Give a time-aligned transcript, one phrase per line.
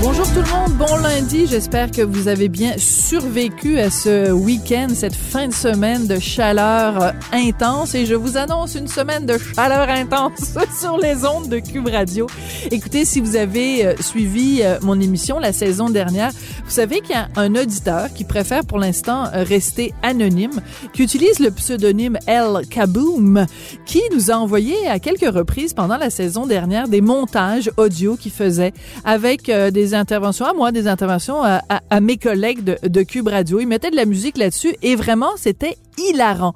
[0.00, 1.48] Bonjour tout le monde, bon lundi.
[1.48, 7.02] J'espère que vous avez bien survécu à ce week-end, cette fin de semaine de chaleur
[7.02, 7.96] euh, intense.
[7.96, 12.28] Et je vous annonce une semaine de chaleur intense sur les ondes de Cube Radio.
[12.70, 16.30] Écoutez, si vous avez euh, suivi euh, mon émission la saison dernière,
[16.64, 20.60] vous savez qu'il y a un auditeur qui préfère pour l'instant rester anonyme,
[20.92, 23.46] qui utilise le pseudonyme El Kaboom,
[23.84, 28.32] qui nous a envoyé à quelques reprises pendant la saison dernière des montages audio qu'il
[28.32, 33.60] faisait avec des interventions à moi, des interventions à, mes collègues de, Cube Radio.
[33.60, 36.54] Il mettait de la musique là-dessus et vraiment, c'était hilarant.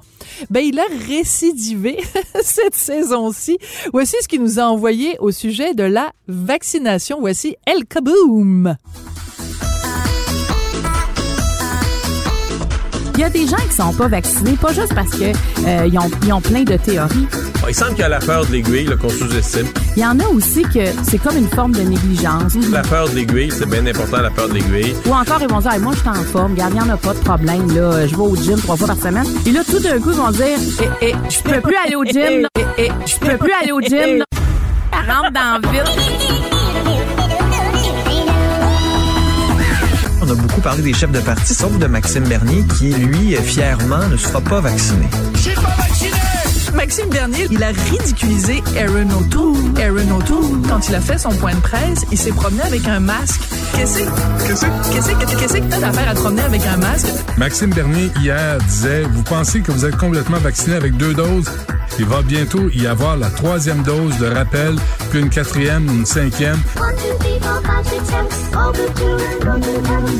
[0.49, 1.97] Ben, il a récidivé
[2.41, 3.57] cette saison-ci.
[3.91, 7.19] Voici ce qu'il nous a envoyé au sujet de la vaccination.
[7.19, 8.75] Voici El Kaboom.
[13.15, 15.99] Il y a des gens qui sont pas vaccinés, pas juste parce que euh, ils,
[15.99, 17.27] ont, ils ont plein de théories.
[17.61, 19.67] Bon, il semble qu'il y a l'affaire de l'aiguille qu'on sous-estime.
[19.95, 22.55] Il y en a aussi que c'est comme une forme de négligence.
[22.71, 24.95] L'affaire de l'aiguille, c'est bien important, l'affaire de l'aiguille.
[25.05, 26.93] Ou encore, ils vont dire, hey, moi, je suis en forme, regarde, il n'y en
[26.93, 29.27] a pas de problème, là, je vais au gym trois fois par semaine.
[29.45, 32.03] Et là, tout d'un coup, ils vont dire, eh, eh, je peux plus aller au
[32.03, 34.23] gym, eh, eh, je peux plus aller au gym.
[34.91, 36.42] Elle rentre dans la ville.
[40.25, 44.07] On a beaucoup parlé des chefs de parti, sauf de Maxime Bernier, qui, lui, fièrement,
[44.07, 45.09] ne sera pas vacciné.
[45.53, 46.52] pas vacciné!
[46.73, 49.55] Maxime Bernier, il a ridiculisé Aaron O'Toole.
[49.79, 52.99] Aaron O'Toole, quand il a fait son point de presse, il s'est promené avec un
[52.99, 53.41] masque.
[53.75, 57.07] Qu'est-ce que qu'est-ce que t'as d'affaire à te promener avec un masque?
[57.37, 61.49] Maxime Bernier, hier, disait, vous pensez que vous êtes complètement vacciné avec deux doses?
[61.99, 64.75] Il va bientôt y avoir la troisième dose de rappel,
[65.11, 66.59] puis une quatrième, une cinquième.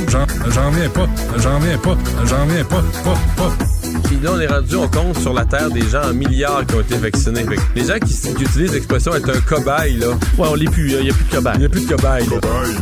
[0.07, 3.82] J'en reviens pas, j'en reviens pas, j'en reviens pas, pas, pas.
[4.05, 6.75] Puis là, on est rendu, on compte sur la Terre des gens en milliards qui
[6.75, 7.43] ont été vaccinés.
[7.43, 10.07] Fait que les gens qui, qui utilisent l'expression être un cobaye, là.
[10.37, 11.53] Ouais, on l'est plus, il n'y a plus de cobaye.
[11.55, 12.35] Il n'y a plus de cobaye, là.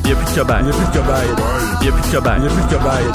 [0.03, 0.59] Il n'y a plus de cobaye.
[0.61, 1.27] Il n'y a plus de cobaye.
[1.81, 2.35] Il n'y a plus de cobaye.
[2.37, 3.05] Il n'y a plus de cobaye.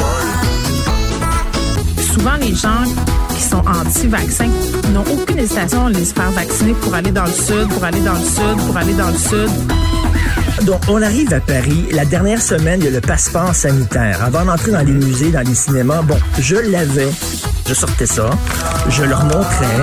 [2.12, 2.84] Souvent, les gens
[3.36, 4.50] qui sont anti-vaccins
[4.92, 8.14] n'ont aucune hésitation à les faire vacciner pour aller dans le sud, pour aller dans
[8.14, 9.50] le sud, pour aller dans le sud.
[10.64, 11.86] Donc, on arrive à Paris.
[11.92, 14.24] La dernière semaine, il y a le passeport sanitaire.
[14.24, 17.10] Avant d'entrer dans les musées, dans les cinémas, bon, je l'avais.
[17.68, 18.30] Je sortais ça.
[18.88, 19.76] Je leur montrais.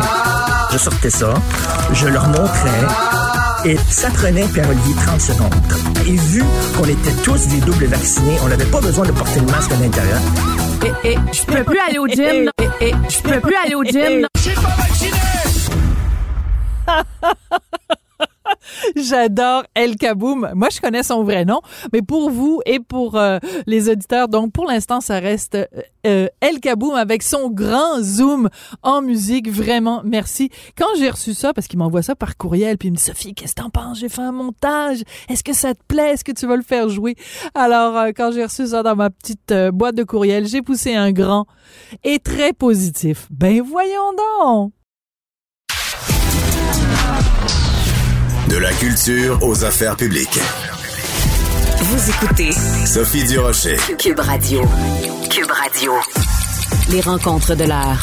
[0.71, 1.33] Je sortais ça.
[1.91, 2.88] Je leur montrais.
[3.66, 5.53] Et ça prenait, Pierre-Olivier, 30 secondes.
[6.07, 6.43] Et vu
[6.75, 9.75] qu'on était tous des doubles vaccinés, on n'avait pas besoin de porter le masque à
[9.75, 10.19] l'intérieur.
[11.03, 12.49] Et, et, je peux plus aller au gym.
[12.61, 14.27] Et, et, je peux plus aller au gym.
[14.35, 15.11] Je suis pas vacciné!
[18.95, 20.51] J'adore El Kaboom.
[20.55, 21.61] Moi, je connais son vrai nom,
[21.91, 25.57] mais pour vous et pour euh, les auditeurs, donc pour l'instant, ça reste
[26.05, 28.49] euh, El Kaboom avec son grand zoom
[28.81, 29.49] en musique.
[29.49, 30.49] Vraiment, merci.
[30.77, 33.33] Quand j'ai reçu ça, parce qu'il m'envoie ça par courriel, puis il me dit Sophie,
[33.33, 33.99] qu'est-ce que t'en penses?
[33.99, 35.03] J'ai fait un montage.
[35.29, 36.11] Est-ce que ça te plaît?
[36.11, 37.15] Est-ce que tu vas le faire jouer?
[37.55, 41.11] Alors, euh, quand j'ai reçu ça dans ma petite boîte de courriel, j'ai poussé un
[41.11, 41.47] grand
[42.03, 43.27] et très positif.
[43.31, 44.73] Ben voyons donc.
[48.53, 50.40] De la culture aux affaires publiques.
[51.80, 52.52] Vous écoutez
[52.86, 53.78] Sophie Durocher.
[53.97, 54.62] Cube Radio.
[55.28, 55.94] Cube Radio.
[56.91, 58.00] Les rencontres de l'heure.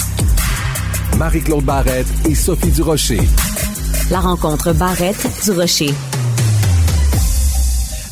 [1.16, 3.20] Marie-Claude Barrette et Sophie Durocher.
[4.10, 5.94] La rencontre Barrette-Durocher.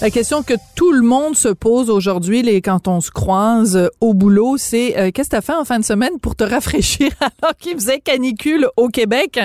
[0.00, 3.88] La question que tout le monde se pose aujourd'hui, les quand on se croise euh,
[4.00, 7.10] au boulot, c'est euh, qu'est-ce que t'as fait en fin de semaine pour te rafraîchir
[7.42, 9.40] alors qu'il faisait canicule au Québec?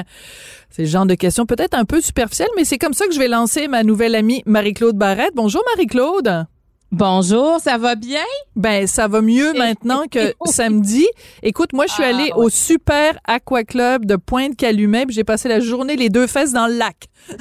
[0.70, 3.20] C'est le genre de question peut-être un peu superficielle, mais c'est comme ça que je
[3.20, 5.34] vais lancer ma nouvelle amie Marie-Claude Barrette.
[5.34, 6.46] Bonjour Marie-Claude.
[6.92, 8.22] Bonjour, ça va bien?
[8.56, 11.08] Ben, ça va mieux maintenant que samedi.
[11.42, 12.34] Écoute, moi, je suis Ah, allée ouais.
[12.36, 16.76] au Super Aqua Club de Pointe-Calumet, j'ai passé la journée les deux fesses dans le
[16.78, 17.08] lac.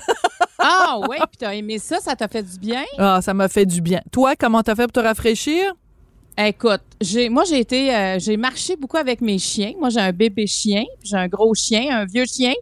[0.59, 2.85] Ah ouais, puis t'as aimé ça, ça t'a fait du bien?
[2.99, 4.01] Ah, ça m'a fait du bien.
[4.11, 5.75] Toi, comment t'as fait pour te rafraîchir?
[6.39, 9.73] Écoute, j'ai moi j'ai été euh, j'ai marché beaucoup avec mes chiens.
[9.79, 12.55] Moi j'ai un bébé chien, puis j'ai un gros chien, un vieux chien.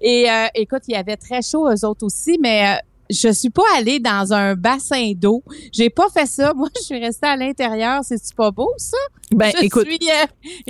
[0.00, 2.78] Et euh, écoute, il y avait très chaud eux autres aussi, mais euh,
[3.10, 5.42] je suis pas allée dans un bassin d'eau.
[5.72, 6.54] J'ai pas fait ça.
[6.56, 8.00] Moi, je suis restée à l'intérieur.
[8.04, 8.96] C'est-tu pas beau, ça?
[9.32, 9.86] Ben, je écoute.
[9.86, 10.26] suis euh,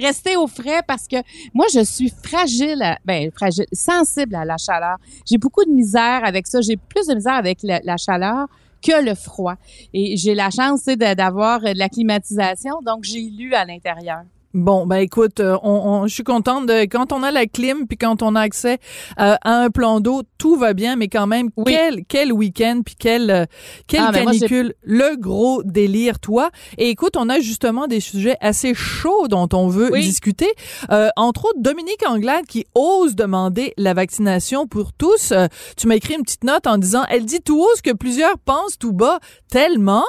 [0.06, 1.16] restée au frais parce que
[1.54, 4.96] moi, je suis fragile, à- ben, fragile, sensible à la chaleur.
[5.24, 6.60] J'ai beaucoup de misère avec ça.
[6.60, 8.46] J'ai plus de misère avec la, la chaleur
[8.82, 9.54] que le froid.
[9.94, 14.20] Et j'ai la chance, de- d'avoir de la climatisation, donc j'ai lu à l'intérieur.
[14.52, 15.70] Bon, ben écoute, euh, on,
[16.02, 18.78] on- je suis contente de quand on a la clim puis quand on a accès
[19.20, 22.96] euh, à un plan d'eau, tout va bien, mais quand même quel quel week-end puis
[22.98, 23.44] quel euh,
[23.86, 26.50] quelle Ah, moi, canicule, le gros délire, toi.
[26.78, 30.00] Et écoute, on a justement des sujets assez chauds dont on veut Oui.
[30.02, 30.50] discuter.
[30.90, 35.30] Euh, entre autres, Dominique Anglade qui ose demander la vaccination pour tous.
[35.30, 37.92] Euh, tu m'as écrit une petite note en disant, elle dit tout haut ce que
[37.94, 40.02] plusieurs pensent tout bas, tellement.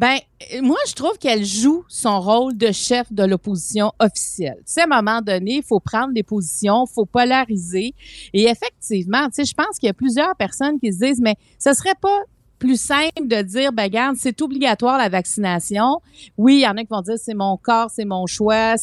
[0.00, 0.16] Ben,
[0.62, 4.56] moi, je trouve qu'elle joue son rôle de chef de l'opposition officielle.
[4.66, 7.92] Tu à un moment donné, il faut prendre des positions, il faut polariser.
[8.32, 11.36] Et effectivement, tu sais, je pense qu'il y a plusieurs personnes qui se disent, mais
[11.58, 12.22] ce serait pas
[12.58, 16.00] plus simple de dire, ben, regarde, c'est obligatoire la vaccination.
[16.38, 18.76] Oui, il y en a qui vont dire, c'est mon corps, c'est mon choix,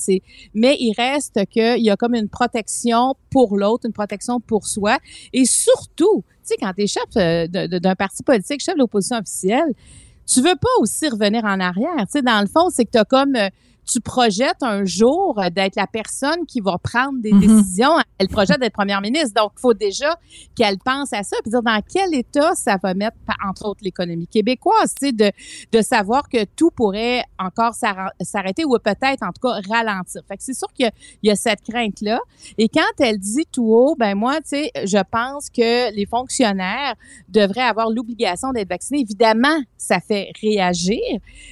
[0.54, 5.00] mais il reste qu'il y a comme une protection pour l'autre, une protection pour soi.
[5.34, 9.18] Et surtout, tu sais, quand tu es chef euh, d'un parti politique, chef de l'opposition
[9.18, 9.74] officielle,
[10.28, 11.96] tu veux pas aussi revenir en arrière.
[12.00, 13.50] Tu sais, dans le fond, c'est que tu comme euh,
[13.88, 17.40] tu projettes un jour d'être la personne qui va prendre des Mhm.
[17.40, 17.98] décisions.
[18.18, 19.34] Elle projette d'être première ministre.
[19.42, 20.16] Donc, il faut déjà
[20.56, 23.16] qu'elle pense à ça, puis dire dans quel état ça va mettre,
[23.48, 24.94] entre autres, l'économie québécoise.
[25.00, 25.32] Sais, de,
[25.72, 30.22] de savoir que tout pourrait encore s'arrêter ou peut-être, en tout cas, ralentir.
[30.28, 30.92] Fait que c'est sûr qu'il
[31.24, 32.20] y y a cette crainte-là.
[32.58, 36.96] Et quand elle dit tout haut, ben moi, tu sais, je pense que les fonctionnaires
[37.30, 39.02] devraient avoir l'obligation d'être vaccinés.
[39.02, 41.02] Évidemment, ça fait réagir,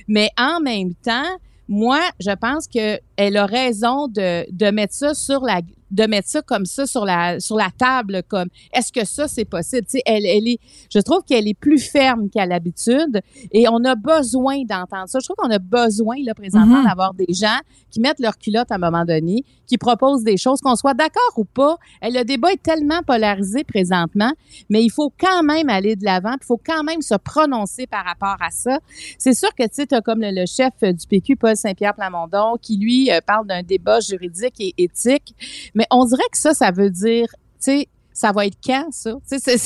[0.07, 1.23] mais en même temps,
[1.67, 6.27] moi, je pense que elle a raison de, de mettre ça sur la de mettre
[6.27, 9.83] ça comme ça sur la sur la table comme est-ce que ça c'est possible?
[9.83, 10.59] Tu sais elle elle est
[10.93, 13.21] je trouve qu'elle est plus ferme qu'à l'habitude
[13.51, 15.19] et on a besoin d'entendre ça.
[15.19, 16.85] Je trouve qu'on a besoin là présentement Mhm.
[16.85, 17.59] d'avoir des gens
[17.91, 21.33] qui mettent leur culotte à un moment donné qui proposent des choses qu'on soit d'accord
[21.37, 21.77] ou pas.
[22.03, 24.31] Eh, le débat est tellement polarisé présentement
[24.69, 28.03] mais il faut quand même aller de l'avant il faut quand même se prononcer par
[28.05, 28.79] rapport à ça.
[29.19, 32.55] C'est sûr que tu sais, t'as comme le, le chef du PQ, Paul Saint-Pierre Plamondon,
[32.59, 35.35] qui lui euh, parle d'un débat juridique et éthique.
[35.73, 39.11] Mais on dirait que ça, ça veut dire, tu sais, ça va être quand, ça?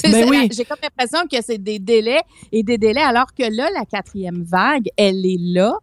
[0.03, 0.49] Ben oui.
[0.51, 4.43] J'ai comme l'impression que c'est des délais et des délais, alors que là, la quatrième
[4.43, 5.77] vague, elle est là.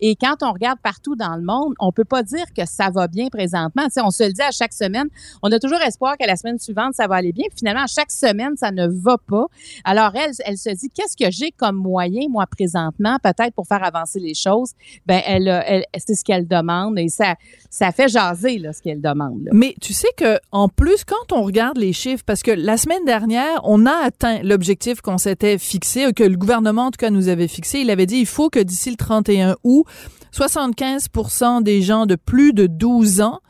[0.00, 3.08] Et quand on regarde partout dans le monde, on peut pas dire que ça va
[3.08, 3.88] bien présentement.
[4.04, 5.08] On se le dit à chaque semaine.
[5.42, 7.46] On a toujours espoir que la semaine suivante, ça va aller bien.
[7.56, 9.46] Finalement, à chaque semaine, ça ne va pas.
[9.84, 13.82] Alors, elle, elle se dit, qu'est-ce que j'ai comme moyen, moi, présentement, peut-être pour faire
[13.82, 14.70] avancer les choses?
[15.06, 17.34] Ben, elle, elle c'est ce qu'elle demande et ça,
[17.68, 19.44] ça fait jaser, là, ce qu'elle demande.
[19.44, 19.50] là.
[19.52, 23.04] Mais tu sais que en plus quand on regarde les chiffres parce que la semaine
[23.04, 27.48] dernière, on a atteint l'objectif qu'on s'était fixé que le gouvernement en tout nous avait
[27.48, 29.84] fixé, il avait dit il faut que d'ici le 31 août,
[30.34, 33.40] 75% des gens de plus de 12 ans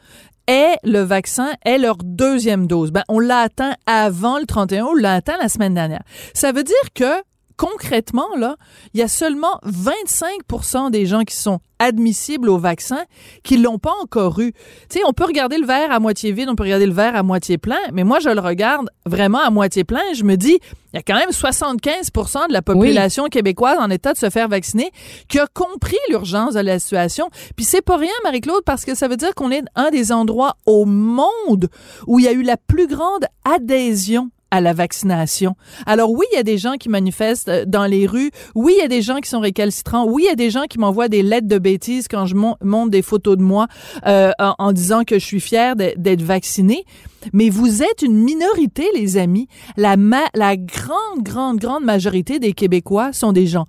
[0.46, 2.90] aient le vaccin, aient leur deuxième dose.
[2.90, 6.02] Ben, on l'a atteint avant le 31 août, on l'a atteint la semaine dernière.
[6.34, 7.22] Ça veut dire que
[7.62, 8.56] concrètement, là,
[8.92, 13.04] il y a seulement 25% des gens qui sont admissibles au vaccin
[13.44, 14.52] qui l'ont pas encore eu.
[14.88, 17.14] Tu sais, on peut regarder le verre à moitié vide, on peut regarder le verre
[17.14, 20.36] à moitié plein, mais moi, je le regarde vraiment à moitié plein et je me
[20.36, 20.58] dis,
[20.92, 24.48] il y a quand même 75% de la population québécoise en état de se faire
[24.48, 24.90] vacciner
[25.28, 27.30] qui a compris l'urgence de la situation.
[27.54, 30.56] Puis c'est pas rien, Marie-Claude, parce que ça veut dire qu'on est un des endroits
[30.66, 31.68] au monde
[32.08, 35.56] où il y a eu la plus grande adhésion à la vaccination.
[35.86, 38.30] Alors oui, il y a des gens qui manifestent euh, dans les rues.
[38.54, 40.04] Oui, il y a des gens qui sont récalcitrants.
[40.06, 42.56] Oui, il y a des gens qui m'envoient des lettres de bêtises quand je mon-
[42.62, 43.66] monte des photos de moi
[44.06, 46.84] euh, en, disant que je suis fière d'être vaccinée.
[47.32, 49.48] Mais vous êtes une minorité, les amis.
[49.78, 53.66] La, ma- la grande, grande, grande majorité des Québécois sont des gens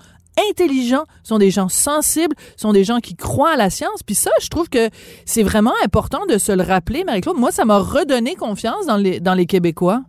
[0.50, 4.04] intelligents, sont des gens sensibles, sont des gens qui croient à la science.
[4.06, 4.90] Puis ça, je trouve que
[5.26, 7.38] c'est vraiment important de se le rappeler, Marie-Claude.
[7.38, 10.02] Moi, ça m'a redonné confiance dans les, dans les Québécois.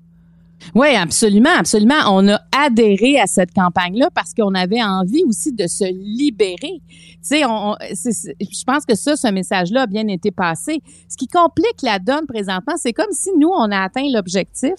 [0.75, 1.95] Oui, absolument, absolument.
[2.09, 6.81] On a adhéré à cette campagne-là parce qu'on avait envie aussi de se libérer.
[6.89, 10.83] Tu sais, on, je pense que ça, ce message-là a bien été passé.
[11.09, 14.75] Ce qui complique la donne présentement, c'est comme si nous, on a atteint l'objectif.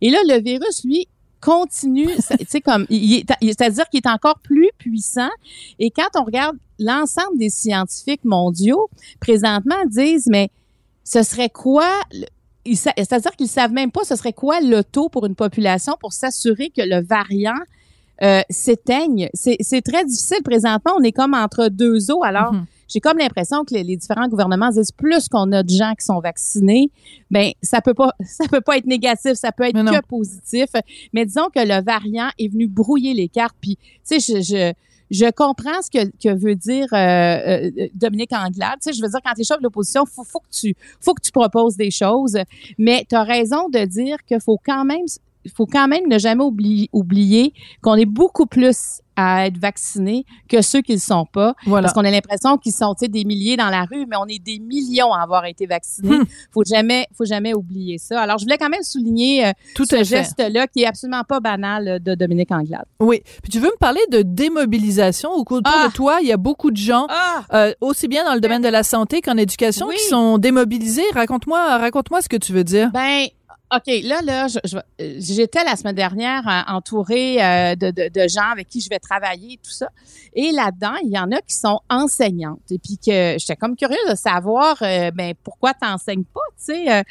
[0.00, 1.08] Et là, le virus, lui,
[1.40, 5.30] continue, tu sais, comme, c'est-à-dire qu'il est encore plus puissant.
[5.78, 8.88] Et quand on regarde l'ensemble des scientifiques mondiaux,
[9.20, 10.50] présentement, disent, mais
[11.04, 11.88] ce serait quoi
[12.76, 16.70] c'est-à-dire qu'ils savent même pas ce serait quoi le taux pour une population pour s'assurer
[16.70, 17.58] que le variant
[18.22, 19.28] euh, s'éteigne.
[19.34, 20.92] C'est très difficile présentement.
[20.98, 22.24] On est comme entre deux eaux.
[22.24, 22.64] Alors, Mhm.
[22.88, 26.04] j'ai comme l'impression que les, les différents gouvernements disent plus qu'on a de gens qui
[26.04, 26.90] sont vaccinés,
[27.30, 30.66] ben ça peut pas ça peut pas être négatif, ça peut être que positif.
[31.12, 33.54] Mais disons que le variant est venu brouiller les cartes.
[33.60, 33.76] Puis,
[34.08, 34.72] tu sais, je, je
[35.10, 38.78] je comprends ce que, que veut dire euh, euh, Dominique Anglade.
[38.82, 40.74] Tu sais, je veux dire, quand tu es chef de l'opposition, faut, faut que tu
[41.00, 42.36] faut que tu proposes des choses.
[42.76, 45.06] Mais tu as raison de dire qu'il faut quand même
[45.54, 47.52] faut quand même ne jamais oublier, oublier
[47.82, 51.54] qu'on est beaucoup plus à être vaccinés que ceux qui ne le sont pas.
[51.66, 51.82] Voilà.
[51.82, 54.60] Parce qu'on a l'impression qu'ils sont des milliers dans la rue, mais on est des
[54.60, 56.18] millions à avoir été vaccinés.
[56.18, 56.24] Hmm.
[56.52, 58.20] Faut jamais, faut jamais oublier ça.
[58.20, 61.88] Alors, je voulais quand même souligner euh, Tout ce geste-là qui est absolument pas banal
[61.88, 62.84] euh, de Dominique Anglade.
[63.00, 63.22] Oui.
[63.42, 65.32] Puis tu veux me parler de démobilisation?
[65.32, 65.88] Au cours Ah!
[65.88, 66.18] de toi?
[66.22, 67.42] Il y a beaucoup de gens, Ah!
[67.54, 69.96] euh, aussi bien dans le domaine de la santé qu'en éducation, Oui.
[69.96, 71.02] qui sont démobilisés.
[71.12, 72.90] Raconte-moi, raconte-moi ce que tu veux dire.
[72.92, 73.26] Ben,
[73.74, 74.46] OK, là, là,
[75.00, 78.88] euh, j'étais la semaine dernière euh, entourée euh, de, de, de gens avec qui je
[78.88, 79.90] vais travailler et tout ça.
[80.32, 82.62] Et là-dedans, il y en a qui sont enseignantes.
[82.70, 86.90] Et puis que j'étais comme curieuse de savoir, euh, ben, pourquoi t'enseignes pas, tu sais.
[86.90, 87.02] euh.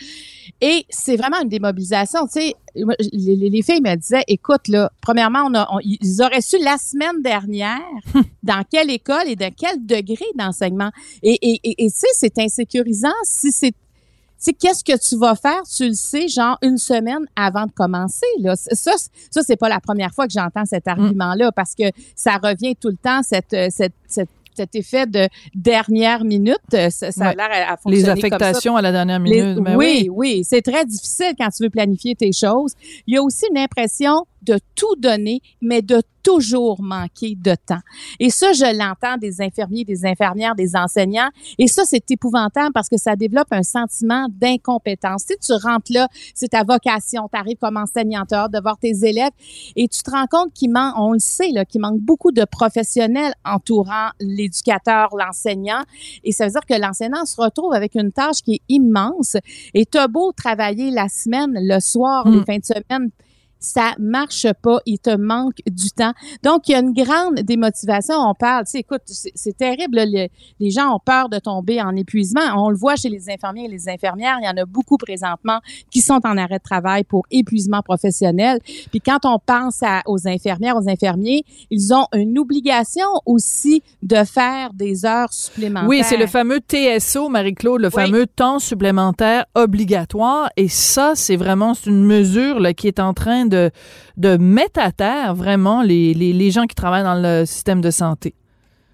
[0.60, 2.56] et c'est vraiment une démobilisation, tu sais.
[2.74, 6.58] Les, les- les filles me disaient, écoute, là, premièrement, on a, on- ils auraient su
[6.64, 7.82] la semaine dernière
[8.44, 10.92] dans quelle école et de quel degré d'enseignement.
[11.22, 13.74] Et, et, et, et tu sais, c'est insécurisant si c'est
[14.38, 18.25] sais, qu'est-ce que tu vas faire, tu le sais, genre une semaine avant de commencer.
[18.39, 18.56] Là.
[18.56, 18.94] Ça,
[19.32, 22.89] ça c'est pas la première fois que j'entends cet argument-là parce que ça revient tout
[22.89, 26.58] le temps, cette, euh, cette, cette- cet effet de dernière minute.
[26.74, 28.48] euh, Ça, a l'air à, à Les fonctionner comme ça.
[28.48, 29.63] affectations à la dernière Les- minute.
[29.63, 32.74] Ben oui, oui, c'est très difficile quand tu veux planifier tes choses.
[33.06, 37.80] Il y a aussi une impression de tout donner, mais de toujours manquer de temps.
[38.20, 41.30] Et ça, je l'entends des infirmiers, des infirmières, des enseignants.
[41.58, 45.25] Et ça, c'est épouvantable parce que ça développe un sentiment d'incompétence.
[45.25, 48.60] Tu sais, tu rentres là, c'est ta vocation, tu arrives comme enseignante, t'as hâte de
[48.60, 49.32] voir tes élèves
[49.77, 52.44] et tu te rends compte qu'il manque, on le sait, là, qu'il manque beaucoup de
[52.44, 55.84] professionnels entourant l'éducateur, l'enseignant.
[56.25, 59.38] Et ça veut dire que l'enseignant se retrouve avec une tâche qui est immense.
[59.74, 62.32] Et t'as beau travailler la semaine, le soir, Mm.
[62.34, 63.10] les fins de semaine,
[63.60, 66.14] ça marche pas, il te manque du temps.
[66.44, 68.16] Donc, il y a une grande démotivation.
[68.18, 69.98] On parle, tu sais, écoute, c'est terrible.
[69.98, 70.28] là,
[70.60, 72.42] les gens ont peur de tomber en épuisement.
[72.56, 74.38] On le voit chez les infirmiers et les infirmières.
[74.42, 75.60] Il y en a beaucoup présentement
[75.92, 78.60] qui sont en arrêt de travail pour épuisement professionnel.
[78.92, 84.24] Puis quand on pense à- aux infirmières, aux infirmiers, ils ont une obligation aussi de
[84.24, 85.90] faire des heures supplémentaires.
[85.90, 87.94] Oui, c'est le fameux TSO, Marie-Claude, le Oui.
[87.94, 90.50] fameux temps supplémentaire obligatoire.
[90.58, 93.72] Et ça, c'est vraiment une mesure là, qui est en train de,
[94.18, 97.92] de mettre à terre vraiment les, les, les gens qui travaillent dans le système de
[97.92, 98.34] santé.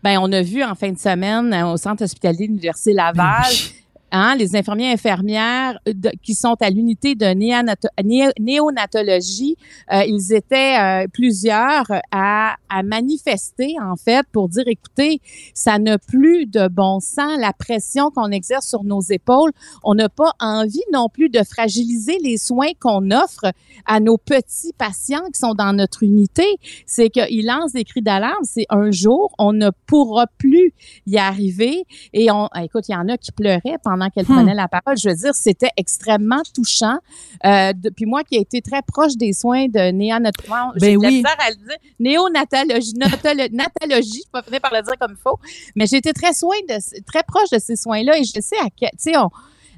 [0.04, 3.52] Ben, on a vu en fin de semaine euh, au centre hospitalier de l'Université Laval,
[4.14, 9.58] hein, les infirmiers et infirmières euh, qui sont à l'unité de néonato- né- néonatologie,
[9.92, 15.22] euh, ils étaient euh, plusieurs à, manifester, en fait, pour dire, écoutez,
[15.54, 19.52] ça n'a plus de bon sens, la pression qu'on exerce sur nos épaules.
[19.84, 23.52] On n'a pas envie non plus de fragiliser les soins qu'on offre
[23.86, 26.48] à nos petits patients qui sont dans notre unité.
[26.88, 28.44] C'est qu'ils lancent des cris d'alarme.
[28.44, 30.74] C'est un jour, on ne pourra plus
[31.06, 31.84] y arriver.
[32.14, 34.36] Et on, écoute, il y en a qui pleuraient pendant qu'elle Hmm.
[34.36, 34.98] prenait la parole.
[34.98, 36.98] Je veux dire, c'était extrêmement touchant.
[37.46, 41.16] Euh, depuis moi qui ai été très proche des soins de néonatologie, Ben la oui.
[41.18, 42.94] misère à le dire, néonatologie,
[43.52, 45.40] natalogie, je vais finir par le dire comme il faut.
[45.76, 48.68] Mais j'ai été très soin de, très proche de ces soins-là et je sais à
[48.76, 49.30] quel, tu sais, on,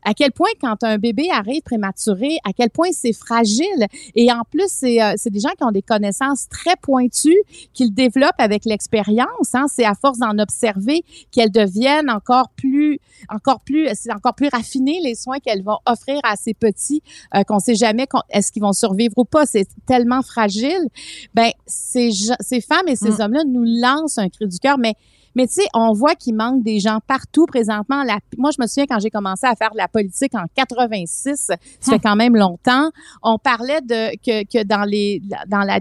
[0.05, 3.87] à quel point quand un bébé arrive prématuré, à quel point c'est fragile?
[4.15, 7.41] Et en plus, c'est euh, c'est des gens qui ont des connaissances très pointues,
[7.73, 9.53] qu'ils développent avec l'expérience.
[9.53, 9.65] Hein.
[9.67, 14.99] C'est à force d'en observer qu'elles deviennent encore plus, encore plus, c'est encore plus raffiné
[15.03, 17.01] les soins qu'elles vont offrir à ces petits
[17.35, 19.45] euh, qu'on sait jamais est-ce qu'ils vont survivre ou pas.
[19.45, 20.87] C'est tellement fragile.
[21.33, 23.21] Ben ces, ces femmes et ces Mm.
[23.21, 24.93] hommes-là nous lancent un cri du cœur, mais
[25.35, 28.03] mais tu sais, on voit qu'il manque des gens partout présentement.
[28.03, 31.35] La, moi, je me souviens quand j'ai commencé à faire de la politique en 86,
[31.35, 32.89] ça fait quand même longtemps.
[33.21, 35.79] On parlait de que, que dans les dans la,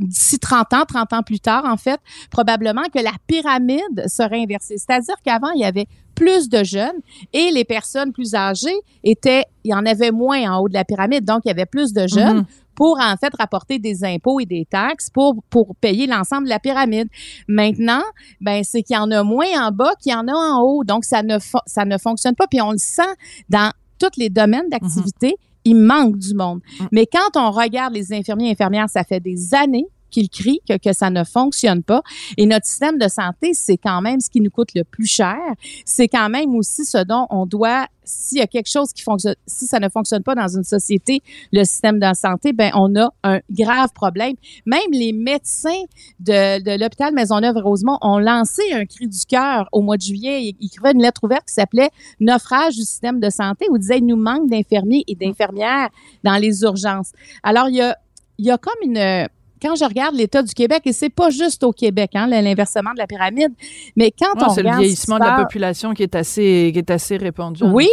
[0.00, 2.00] d'ici 30 ans, 30 ans plus tard, en fait,
[2.30, 4.76] probablement que la pyramide serait inversée.
[4.78, 7.00] C'est-à-dire qu'avant, il y avait plus de jeunes
[7.32, 10.84] et les personnes plus âgées étaient, il y en avait moins en haut de la
[10.84, 12.46] pyramide, donc il y avait plus de jeunes Mhm.
[12.74, 16.58] Pour en fait rapporter des impôts et des taxes pour pour payer l'ensemble de la
[16.58, 17.08] pyramide.
[17.48, 18.02] Maintenant,
[18.40, 20.84] ben c'est qu'il y en a moins en bas qu'il y en a en haut,
[20.84, 23.02] donc ça ne ça ne fonctionne pas puis on le sent
[23.48, 26.60] dans tous les domaines d'activité, il manque du monde.
[26.92, 30.78] Mais quand on regarde les infirmiers et infirmières, ça fait des années qu'ils crient que,
[30.78, 32.02] que ça ne fonctionne pas.
[32.36, 35.38] Et notre système de santé, c'est quand même ce qui nous coûte le plus cher.
[35.84, 39.34] C'est quand même aussi ce dont on doit, s'il y a quelque chose qui fonctionne,
[39.46, 41.20] si ça ne fonctionne pas dans une société,
[41.52, 44.34] le système de santé, ben on a un grave problème.
[44.66, 45.82] Même les médecins
[46.20, 50.42] de, de l'hôpital Maisonneuve-Rosemont ont lancé un cri du cœur au mois de juillet.
[50.42, 51.90] Ils ils écrivaient une lettre ouverte qui s'appelait
[52.20, 55.88] Naufrage du système de santé où ils disaient il nous manque d'infirmiers et d'infirmières
[56.22, 57.12] dans les urgences.
[57.42, 57.96] Alors, il y a,
[58.38, 59.28] il y a comme une
[59.64, 62.98] quand je regarde l'état du Québec, et c'est pas juste au Québec, hein, l'inversement de
[62.98, 63.52] la pyramide,
[63.96, 66.14] mais quand on c'est le regarde ce qui vieillissement se de la population qui est
[66.14, 67.62] assez, qui est assez répandu.
[67.62, 67.88] en Oui.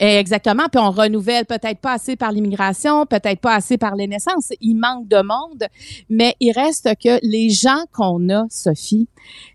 [0.00, 0.64] Exactement.
[0.70, 4.48] Puis on renouvelle peut-être pas assez par l'immigration, peut-être pas assez par les naissances.
[4.60, 5.68] Il manque de monde,
[6.10, 9.06] mais il reste que les gens qu'on a, Sophie,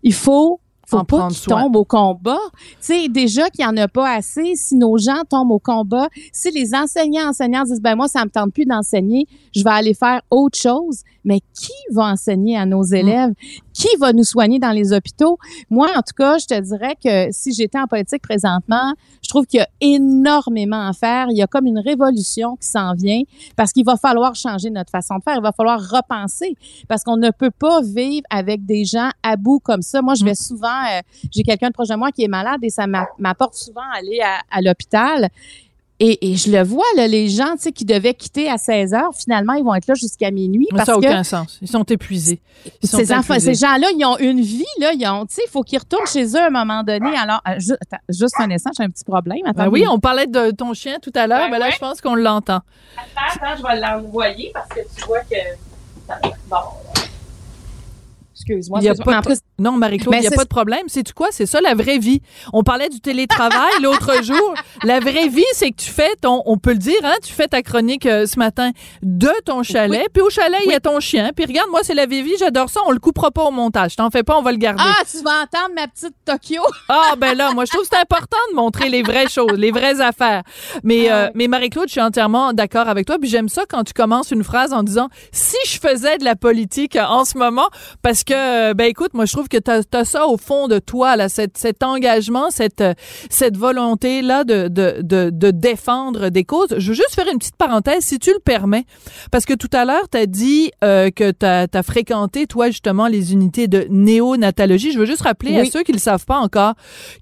[0.02, 2.38] il faut faut En pas qu'ils tombent au combat.
[2.54, 6.08] Tu sais, déjà qu'il y en a pas assez, si nos gens tombent au combat,
[6.32, 9.92] si les enseignants, enseignants disent, ben moi, ça me tente plus d'enseigner, je vais aller
[9.92, 13.32] faire autre chose, mais qui va enseigner à nos élèves?
[13.72, 15.38] Qui va nous soigner dans les hôpitaux?
[15.70, 19.46] Moi, en tout cas, je te dirais que si j'étais en politique présentement, je trouve
[19.46, 21.26] qu'il y a énormément à faire.
[21.30, 23.22] Il y a comme une révolution qui s'en vient
[23.54, 25.36] parce qu'il va falloir changer notre façon de faire.
[25.36, 26.56] Il va falloir repenser
[26.88, 30.02] parce qu'on ne peut pas vivre avec des gens à bout comme ça.
[30.02, 32.70] Moi, je vais souvent, euh, j'ai quelqu'un de proche de moi qui est malade et
[32.70, 35.28] ça m'a- m'apporte souvent à aller à, à l'hôpital.
[36.00, 38.94] Et, et je le vois, là, les gens tu sais, qui devaient quitter à 16
[38.94, 40.68] heures, finalement, ils vont être là jusqu'à minuit.
[40.70, 41.58] Parce ça n'a que aucun sens.
[41.60, 42.40] Ils sont épuisés.
[42.82, 45.42] Ils sont ces enfants, ces gens-là, ils ont une vie, là, ils ont, tu sais,
[45.46, 47.16] il faut qu'ils retournent chez eux à un moment donné.
[47.16, 49.38] Alors, euh, ju- attends, juste un instant, j'ai un petit problème.
[49.44, 51.72] Attends, Ben oui, on parlait de ton chien tout à l'heure, Ouais, mais là, ouais.
[51.72, 52.60] je pense qu'on l'entend.
[52.96, 55.36] Attends, attends, je vais l'envoyer parce que tu vois que.
[56.48, 56.56] Bon.
[58.48, 58.80] Excuse-moi.
[58.80, 60.82] De- plus, Non, Marie-Claude, il n'y a pas de problème.
[60.88, 61.28] C'est tu quoi?
[61.30, 62.20] C'est ça la vraie vie.
[62.52, 64.54] On parlait du télétravail l'autre jour.
[64.84, 67.48] La vraie vie, c'est que tu fais ton, on peut le dire, hein, tu fais
[67.48, 68.70] ta chronique euh, ce matin
[69.02, 71.30] de ton chalet, puis au chalet, il y a ton chien.
[71.34, 72.80] Puis regarde, moi, c'est la vraie vie, j'adore ça.
[72.86, 73.96] On le coupera pas au montage.
[73.96, 74.82] T'en fais pas, on va le garder.
[74.84, 76.62] Ah, tu vas entendre ma petite Tokyo.
[76.90, 79.70] Ah ben là, moi je trouve que c'est important de montrer les vraies choses, les
[79.70, 80.42] vraies affaires.
[80.82, 83.18] Mais euh, mais Marie-Claude, je suis entièrement d'accord avec toi.
[83.20, 86.34] Puis j'aime ça quand tu commences une phrase en disant si je faisais de la
[86.34, 87.68] politique euh, en ce moment,
[88.02, 88.34] parce que
[88.74, 91.56] ben écoute, moi je trouve que t'as as ça au fond de toi là, cet,
[91.58, 92.82] cet engagement, cette
[93.30, 96.74] cette volonté là de, de de de défendre des causes.
[96.78, 98.84] Je veux juste faire une petite parenthèse, si tu le permets,
[99.30, 103.32] parce que tout à l'heure t'as dit euh, que t'as as fréquenté toi justement les
[103.32, 104.92] unités de néonatologie.
[104.92, 106.74] Je veux juste rappeler à ceux qui le savent pas encore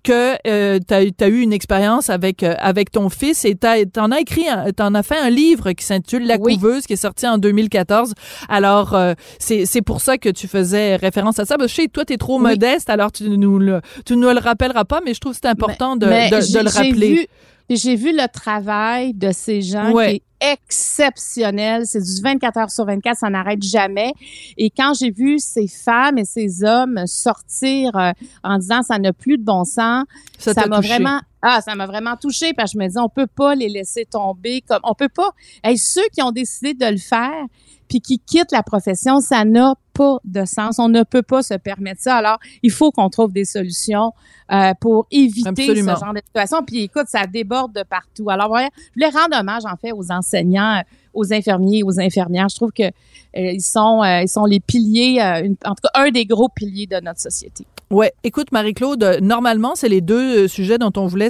[0.02, 0.94] que euh, tu
[1.25, 4.70] as, eu une expérience avec euh, avec ton fils et t'as- t'en as écrit un-
[4.73, 6.54] t'en as fait un livre qui s'intitule La Oui.
[6.54, 8.12] couveuse qui est sorti en 2014.
[8.49, 11.82] Alors euh, c'est c'est pour ça que tu faisais référence à ça parce que je
[11.82, 12.42] sais que toi tu es trop Oui.
[12.50, 15.48] modeste alors tu nous le tu nous le rappelleras pas mais je trouve que c'est
[15.48, 17.14] important de, Mais de, le rappeler.
[17.14, 17.26] vu-
[17.70, 20.08] J'ai vu le travail de ces gens Ouais.
[20.10, 20.52] qui est
[21.00, 21.82] exceptionnel.
[21.86, 24.12] C'est du 24 heures sur 24, ça n'arrête jamais.
[24.56, 28.12] Et quand j'ai vu ces femmes et ces hommes sortir euh,
[28.45, 30.04] en disant ça n'a plus de bon sens,
[30.38, 33.26] Ça m'a vraiment ah ça m'a vraiment touché parce que je me dis on peut
[33.28, 35.30] pas les laisser tomber comme on peut pas
[35.64, 37.45] hey, ceux qui ont décidé de le faire
[37.88, 40.78] puis qui quittent la profession ça n'a pas de sens.
[40.78, 42.17] On ne peut pas se permettre ça.
[42.17, 44.13] Alors il faut qu'on trouve des solutions
[44.52, 45.97] euh, pour éviter Absolument.
[45.97, 46.63] ce genre de situation.
[46.65, 48.30] Puis écoute ça déborde de partout.
[48.30, 50.82] Alors voilà, je voulais rendre hommage en fait aux enseignants
[51.16, 52.90] aux infirmiers aux infirmières je trouve que euh,
[53.34, 56.48] ils sont euh, ils sont les piliers euh, une- en tout cas un des gros
[56.48, 61.28] piliers de notre société Ouais, écoute Marie-Claude, normalement c'est les deux sujets dont on voulait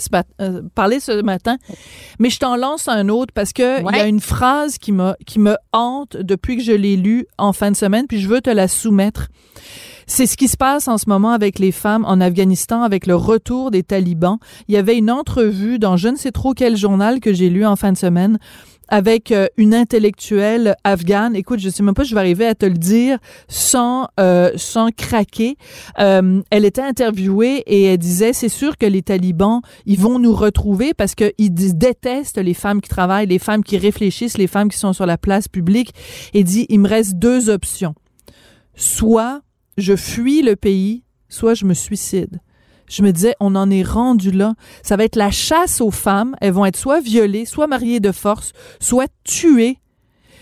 [0.74, 1.58] parler ce matin,
[2.18, 4.08] mais je t'en lance un autre parce que il y a Ouais.
[4.08, 7.76] une phrase qui m'a qui me hante depuis que je l'ai lue en fin de
[7.76, 9.28] semaine, puis je veux te la soumettre.
[10.06, 13.16] C'est ce qui se passe en ce moment avec les femmes en Afghanistan, avec le
[13.16, 14.38] retour des talibans.
[14.68, 17.66] Il y avait une entrevue dans je ne sais trop quel journal que j'ai lu
[17.66, 18.38] en fin de semaine
[18.88, 21.34] avec euh, une intellectuelle afghane.
[21.36, 23.18] Écoute, je sais même pas, je vais arriver à te le dire
[23.48, 25.56] sans euh, sans craquer.
[25.98, 30.34] Euh, elle était interviewée et elle disait c'est sûr que les talibans ils vont nous
[30.34, 34.70] retrouver parce que ils détestent les femmes qui travaillent, les femmes qui réfléchissent, les femmes
[34.70, 35.92] qui sont sur la place publique.
[36.34, 37.94] Et dit il me reste deux options.
[38.74, 39.40] Soit
[39.78, 42.40] je fuis le pays, soit je me suicide.
[42.88, 44.54] Je me disais, on en est rendu là.
[44.82, 46.36] Ça va être la chasse aux femmes.
[46.40, 49.78] Elles vont être soit violées, soit mariées de force, soit tuées.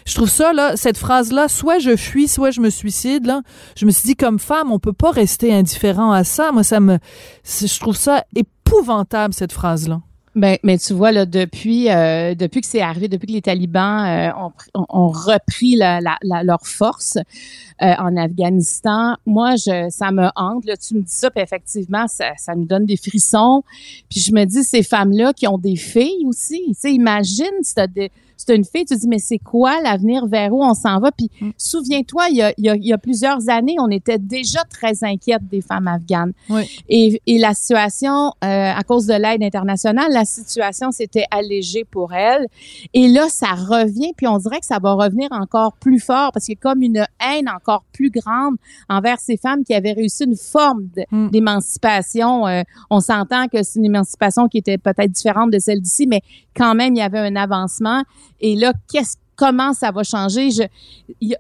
[0.07, 3.41] Je trouve ça, là, cette phrase-là, soit je fuis, soit je me suicide, là.
[3.77, 6.53] Je me suis dit, comme femme, on peut pas rester indifférent à ça.
[6.53, 6.99] Moi, ça me,
[7.45, 10.03] je trouve ça épouvantable, cette phrase-là.
[10.35, 14.05] Ben, mais tu vois, là, depuis, euh, depuis que c'est arrivé, depuis que les talibans
[14.05, 14.33] euh,
[14.75, 20.27] ont, ont- repris la, la, la- leur force euh, en Afghanistan, moi, je, ça me
[20.35, 20.65] hante.
[20.65, 23.63] Là, tu me dis ça, puis effectivement, ça, ça me donne des frissons.
[24.11, 27.75] Puis je me dis, ces femmes-là qui ont des filles aussi, tu sais, imagine si
[27.75, 28.11] t'as des-
[28.47, 31.11] t'as une fille, tu te dis, mais c'est quoi l'avenir, vers où on s'en va?
[31.13, 34.19] Puis souviens-toi, il y a, il y, a, il y a plusieurs années, on était
[34.19, 36.33] déjà très inquiètes des femmes afghanes.
[36.51, 36.63] Oui.
[36.89, 42.13] Et, et la situation, euh, à cause de l'aide internationale, la situation s'était allégée pour
[42.13, 42.47] elles.
[42.93, 46.47] Et là, ça revient, puis on dirait que ça va revenir encore plus fort parce
[46.47, 48.57] qu'il y a comme une haine encore plus grande
[48.89, 51.29] envers ces femmes qui avaient réussi une forme Mm.
[51.31, 52.47] d'émancipation.
[52.47, 56.23] Euh, on s'entend que c'est une émancipation qui était peut-être différente de celle d'ici, mais
[56.57, 58.03] quand même, il y avait un avancement.
[58.41, 60.51] Et là, qu'est-ce comment ça va changer?
[60.53, 60.63] Je,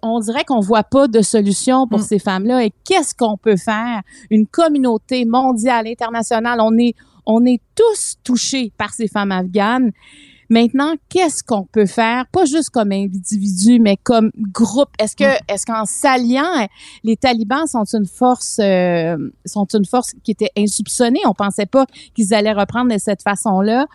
[0.03, 2.03] on dirait qu'on voit pas de solution pour Mm.
[2.03, 2.64] ces femmes-là.
[2.64, 4.03] Et qu'est-ce qu'on peut faire?
[4.31, 6.94] Une communauté mondiale, internationale, on est,
[7.27, 9.92] On est tous touchés par ces femmes afghanes.
[10.51, 15.64] Maintenant, qu'est-ce qu'on peut faire, pas juste comme individu, mais comme groupe Est-ce que, est-ce
[15.64, 16.68] qu'en s'alliant,
[17.03, 19.16] les talibans sont une force, euh,
[19.47, 21.20] sont une force qui était insoupçonnée?
[21.25, 23.87] On pensait pas qu'ils allaient reprendre de cette façon-là.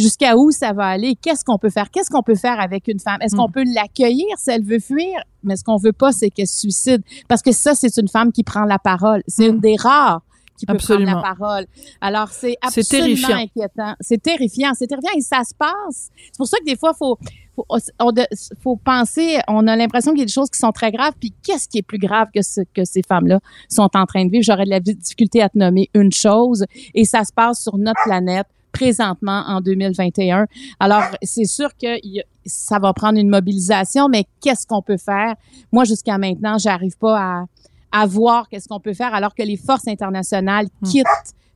[0.00, 2.98] Jusqu'à où ça va aller Qu'est-ce qu'on peut faire Qu'est-ce qu'on peut faire avec une
[3.00, 3.18] femme?
[3.20, 5.20] Est-ce qu'on peut l'accueillir si elle veut fuir?
[5.42, 8.32] Mais ce qu'on veut pas, c'est qu'elle se suicide, parce que ça, c'est une femme
[8.32, 9.22] qui prend la parole.
[9.26, 10.22] C'est une des rares
[10.56, 11.12] qui peut Absolument.
[11.12, 11.66] prendre la parole.
[12.02, 13.36] Alors, c'est C'est absolument terrifiant.
[13.36, 13.94] inquiétant.
[14.00, 14.72] C'est terrifiant.
[14.74, 16.10] C'est terrifiant et ça se passe.
[16.16, 17.16] C'est pour ça que des fois, faut,
[17.56, 17.64] faut,
[17.98, 18.26] on de-
[18.62, 21.32] faut penser, on a l'impression qu'il y a des choses qui sont très graves, puis
[21.42, 24.44] qu'est-ce qui est plus grave que ce que ces femmes-là sont en train de vivre?
[24.44, 28.02] J'aurais de la difficulté à te nommer une chose et ça se passe sur notre
[28.04, 30.46] planète présentement en 2021.
[30.78, 34.82] Alors, c'est sûr que il y a- ça va prendre une mobilisation, mais qu'est-ce qu'on
[34.82, 35.34] peut faire?
[35.72, 37.44] Moi, jusqu'à maintenant, j'arrive pas à,
[37.92, 41.06] à voir qu'est-ce qu'on peut faire alors que les forces internationales quittent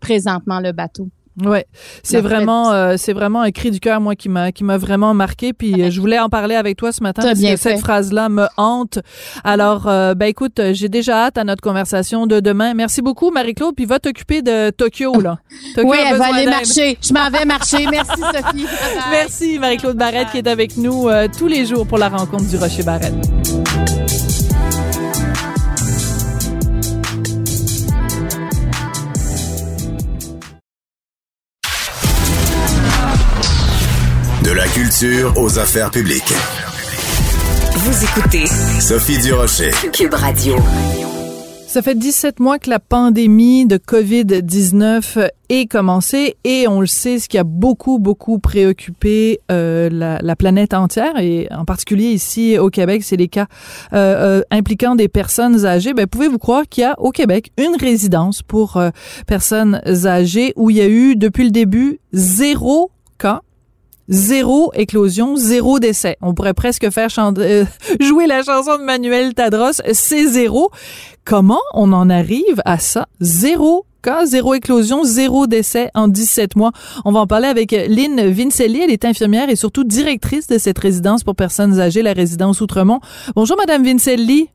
[0.00, 1.08] présentement le bateau.
[1.42, 1.66] Ouais,
[2.04, 5.14] c'est vraiment, euh, c'est vraiment un cri du cœur moi qui m'a, qui m'a vraiment
[5.14, 5.52] marqué.
[5.52, 7.78] Puis euh, je voulais en parler avec toi ce matin parce que cette fait.
[7.78, 9.00] phrase-là me hante.
[9.42, 12.74] Alors, euh, ben écoute, j'ai déjà hâte à notre conversation de demain.
[12.74, 13.74] Merci beaucoup Marie-Claude.
[13.74, 15.38] Puis va t'occuper de Tokyo là.
[15.74, 16.98] Tokyo oui, elle va aller marcher.
[17.02, 17.86] Je m'en vais marcher.
[17.90, 18.66] Merci, Sophie.
[19.10, 22.56] Merci Marie-Claude Barrette qui est avec nous euh, tous les jours pour la rencontre du
[22.56, 23.14] Rocher Barrette.
[34.74, 36.34] Culture aux affaires publiques.
[37.76, 38.44] Vous écoutez
[38.80, 39.70] Sophie Durocher.
[39.92, 40.56] Cube Radio.
[41.68, 47.20] Ça fait 17 mois que la pandémie de COVID-19 est commencée et on le sait,
[47.20, 52.58] ce qui a beaucoup, beaucoup préoccupé euh, la, la planète entière et en particulier ici
[52.58, 53.46] au Québec, c'est les cas
[53.92, 55.94] euh, euh, impliquant des personnes âgées.
[55.94, 58.90] Ben, pouvez-vous croire qu'il y a au Québec une résidence pour euh,
[59.28, 63.42] personnes âgées où il y a eu depuis le début zéro cas
[64.08, 66.16] Zéro éclosion, zéro décès.
[66.20, 67.64] On pourrait presque faire euh,
[68.00, 70.70] jouer la chanson de Manuel Tadros, c'est zéro.
[71.24, 73.06] Comment on en arrive à ça?
[73.20, 76.72] Zéro cas, zéro éclosion, zéro décès en 17 mois.
[77.06, 78.80] On va en parler avec Lynn Vincelli.
[78.82, 83.00] Elle est infirmière et surtout directrice de cette résidence pour personnes âgées, la résidence Outremont.
[83.34, 84.50] Bonjour, Madame Vincelli.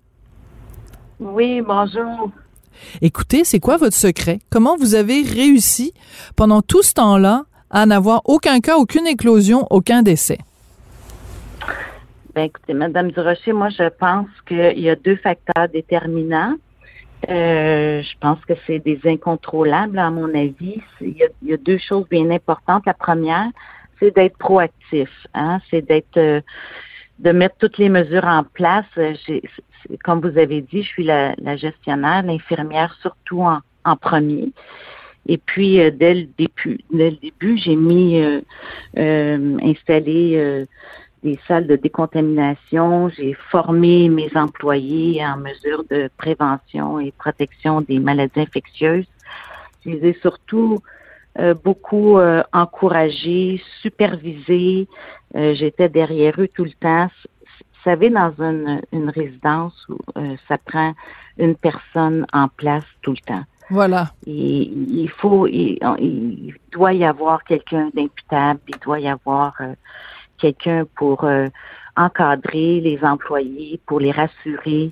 [1.19, 2.29] Oui, bonjour.
[3.01, 4.39] Écoutez, c'est quoi votre secret?
[4.51, 5.93] Comment vous avez réussi
[6.35, 10.39] pendant tout ce temps-là à n'avoir aucun cas, aucune éclosion, aucun décès?
[12.35, 16.55] Ben, écoutez, Madame Durocher, moi, je pense qu'il y a deux facteurs déterminants.
[17.29, 20.81] Euh, je pense que c'est des incontrôlables, à mon avis.
[21.01, 22.83] Il y, a, deux choses bien importantes.
[22.85, 23.49] La première,
[23.99, 25.09] c'est d'être proactif.
[25.33, 25.59] Hein?
[25.69, 26.41] C'est d'être, euh,
[27.19, 28.85] de mettre toutes les mesures en place.
[30.03, 34.53] Comme vous avez dit, je suis la, gestionnaire, l'infirmière surtout en premier.
[35.27, 38.41] Et puis, euh, dès le début, dès le début, j'ai mis, euh,
[38.97, 40.65] euh, installé
[41.23, 43.09] des salles de décontamination.
[43.09, 49.05] J'ai formé mes employés en mesure de prévention et protection des maladies infectieuses.
[49.85, 50.79] Je les ai surtout
[51.37, 54.87] euh, beaucoup euh, encouragés, supervisés.
[55.35, 57.07] Euh, J'étais derrière eux tout le temps.
[57.25, 59.97] Vous savez, dans une, une résidence où
[60.49, 60.93] ça prend
[61.37, 63.43] une personne en place tout le temps.
[63.69, 64.11] Voilà.
[64.25, 69.73] Et il faut, il, il doit y avoir quelqu'un d'imputable, il doit y avoir euh,
[70.37, 71.47] quelqu'un pour euh,
[71.95, 74.91] encadrer les employés, pour les rassurer,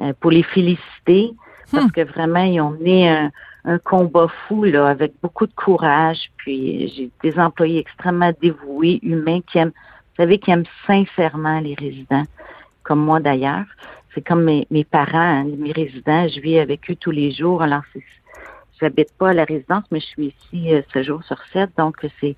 [0.00, 1.34] euh, pour les féliciter,
[1.70, 3.30] parce que vraiment, ils ont mené un,
[3.64, 6.30] un combat fou là, avec beaucoup de courage.
[6.36, 11.74] Puis j'ai des employés extrêmement dévoués, humains, qui aiment, vous savez, qui aiment sincèrement les
[11.74, 12.24] résidents,
[12.82, 13.64] comme moi d'ailleurs.
[14.14, 17.62] C'est comme mes, mes parents, mes résidents, je vis avec eux tous les jours.
[17.62, 17.82] Alors,
[18.80, 21.96] j'habite pas à la résidence, mais je suis ici euh, ce jour sur sept, donc
[22.20, 22.36] c'est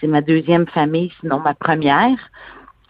[0.00, 2.18] c'est ma deuxième famille, sinon ma première.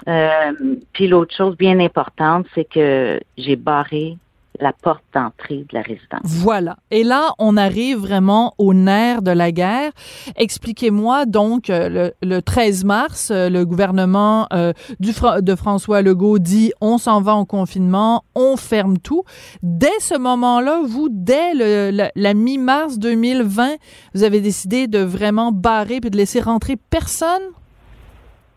[0.08, 0.52] Euh,
[0.92, 4.16] puis l'autre chose bien importante, c'est que j'ai barré
[4.62, 6.20] la porte d'entrée de la résidence.
[6.24, 6.76] Voilà.
[6.90, 9.90] Et là, on arrive vraiment au nerf de la guerre.
[10.36, 16.38] Expliquez-moi donc, euh, le, le 13 mars, euh, le gouvernement euh, du de François Legault
[16.38, 19.24] dit on s'en va en confinement, on ferme tout.
[19.62, 23.76] Dès ce moment-là, vous, dès le- la, la mi-mars 2020,
[24.14, 27.42] vous avez décidé de vraiment barrer puis de laisser rentrer personne?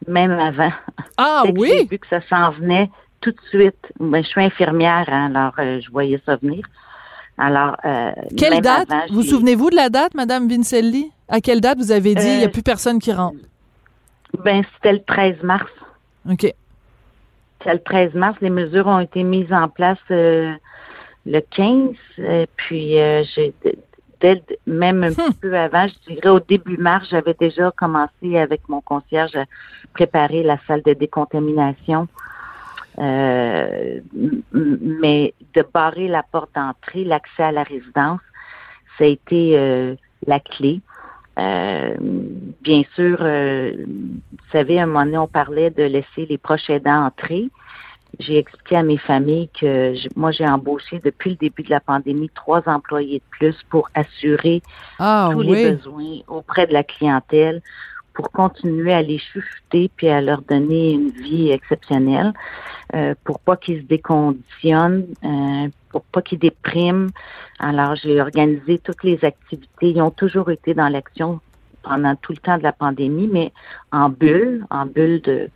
[0.08, 0.72] Même avant.
[1.18, 1.70] Ah oui?
[1.72, 2.90] J'ai vu que ça s'en venait
[3.26, 3.76] tout de suite.
[4.00, 6.64] Ben, je suis infirmière, hein, alors euh, je voyais ça venir.
[7.38, 8.90] Alors, euh, Quelle date?
[8.92, 11.12] avant, vous souvenez-vous de la date, Madame Vincelli?
[11.28, 13.38] À quelle date vous avez dit il n'y a Euh, plus personne qui rentre?
[14.44, 15.70] Ben, c'était le 13 mars.
[16.30, 16.42] OK.
[17.60, 18.38] C'était le 13 mars.
[18.42, 20.54] Les mesures ont été mises en place euh,
[21.26, 21.90] le 15.
[22.20, 23.54] euh, puis, euh, j'ai,
[24.22, 28.62] dès même un petit peu avant, je dirais au début mars, j'avais déjà commencé avec
[28.70, 29.46] mon concierge à
[29.94, 32.08] préparer la salle de décontamination.
[33.00, 34.00] Euh,
[34.54, 38.22] mais de barrer la porte d'entrée, l'accès à la résidence,
[38.98, 40.80] ça a été euh, la clé.
[41.38, 41.96] Euh,
[42.62, 46.70] bien sûr, euh, vous savez, à un moment donné, on parlait de laisser les proches
[46.70, 47.50] aidants entrer.
[48.20, 51.82] J'ai expliqué à mes familles que je- moi, j'ai embauché depuis le début de la
[51.82, 54.62] pandémie trois employés de plus pour assurer
[55.00, 55.48] Ah tous oui.
[55.48, 57.62] les besoins auprès de la clientèle,
[58.16, 62.34] pour continuer à les chuchoter puis à leur donner une vie exceptionnelle,
[62.96, 67.10] euh, pour pas qu'ils se déconditionnent, euh, pour pas qu'ils dépriment.
[67.60, 69.92] Alors, j'ai organisé toutes les activités.
[69.92, 71.40] Ils ont toujours été dans l'action
[71.84, 73.52] pendant tout le temps de la pandémie, mais
[73.92, 75.50] en bulle, en bulle de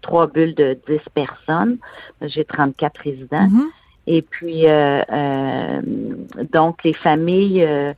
[0.00, 1.78] trois bulles de 10 personnes.
[2.22, 3.48] J'ai 34 résidents.
[3.48, 3.66] Mhm.
[4.06, 5.80] Et puis, euh, euh,
[6.52, 7.92] donc, les familles euh,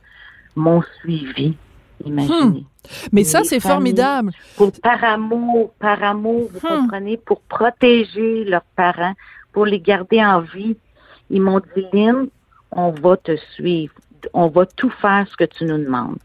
[0.55, 1.55] m'ont suivi,
[2.05, 2.65] imaginez.
[3.11, 4.31] Mais ça, c'est formidable.
[4.57, 6.81] Pour, par amour, par amour, vous Hmm.
[6.81, 9.13] comprenez, pour protéger leurs parents,
[9.51, 10.75] pour les garder en vie.
[11.29, 12.27] Ils m'ont dit, Lynn,
[12.71, 13.93] on va te suivre.
[14.33, 16.17] On va tout faire ce que tu nous demandes.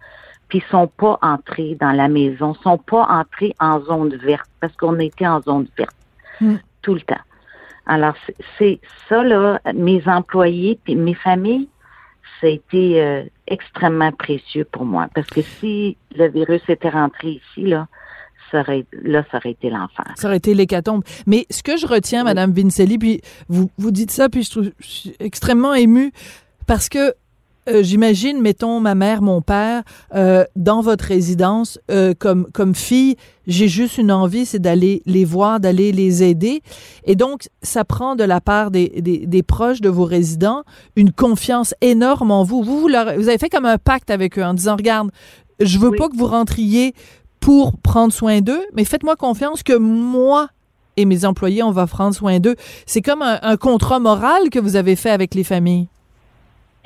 [0.48, 4.74] Puis ils sont pas entrés dans la maison, sont pas entrés en zone verte, parce
[4.76, 5.94] qu'on était en zone verte
[6.40, 6.56] Hmm.
[6.82, 7.14] tout le temps.
[7.86, 11.68] Alors, c'est- c'est ça, là, mes employés puis mes familles,
[12.40, 15.08] ça a été euh, extrêmement précieux pour moi.
[15.14, 17.88] Parce que si le virus était rentré ici, là,
[18.50, 20.06] ça aurait, là, ça aurait été l'enfer.
[20.16, 21.02] Ça aurait été l'hécatombe.
[21.26, 24.70] Mais ce que je retiens, Madame Vincelli, puis vous, vous dites ça, puis je, trouve,
[24.78, 26.12] je suis extrêmement émue
[26.66, 27.14] parce que
[27.68, 29.82] euh, j'imagine, mettons, ma mère, mon père,
[30.14, 35.24] euh, dans votre résidence, euh, comme, comme fille, j'ai juste une envie, c'est d'aller les
[35.24, 36.62] voir, d'aller les aider.
[37.04, 40.62] Et donc, ça prend de la part des, des, des proches de vos résidents
[40.96, 42.62] une confiance énorme en vous.
[42.62, 45.10] Vous, vous, leur- vous avez fait comme un pacte avec eux en disant, regarde,
[45.60, 46.94] je veux pas que vous rentriez
[47.40, 50.48] pour prendre soin d'eux, mais faites-moi confiance que moi
[50.96, 52.54] et mes employés, on va prendre soin d'eux.
[52.86, 55.88] C'est comme un, un contrat moral que vous avez fait avec les familles.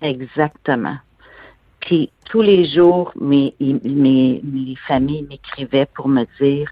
[0.02, 0.96] Exactement.
[1.80, 6.70] Puis tous les jours, mes, mes, mes familles m'écrivaient pour me dire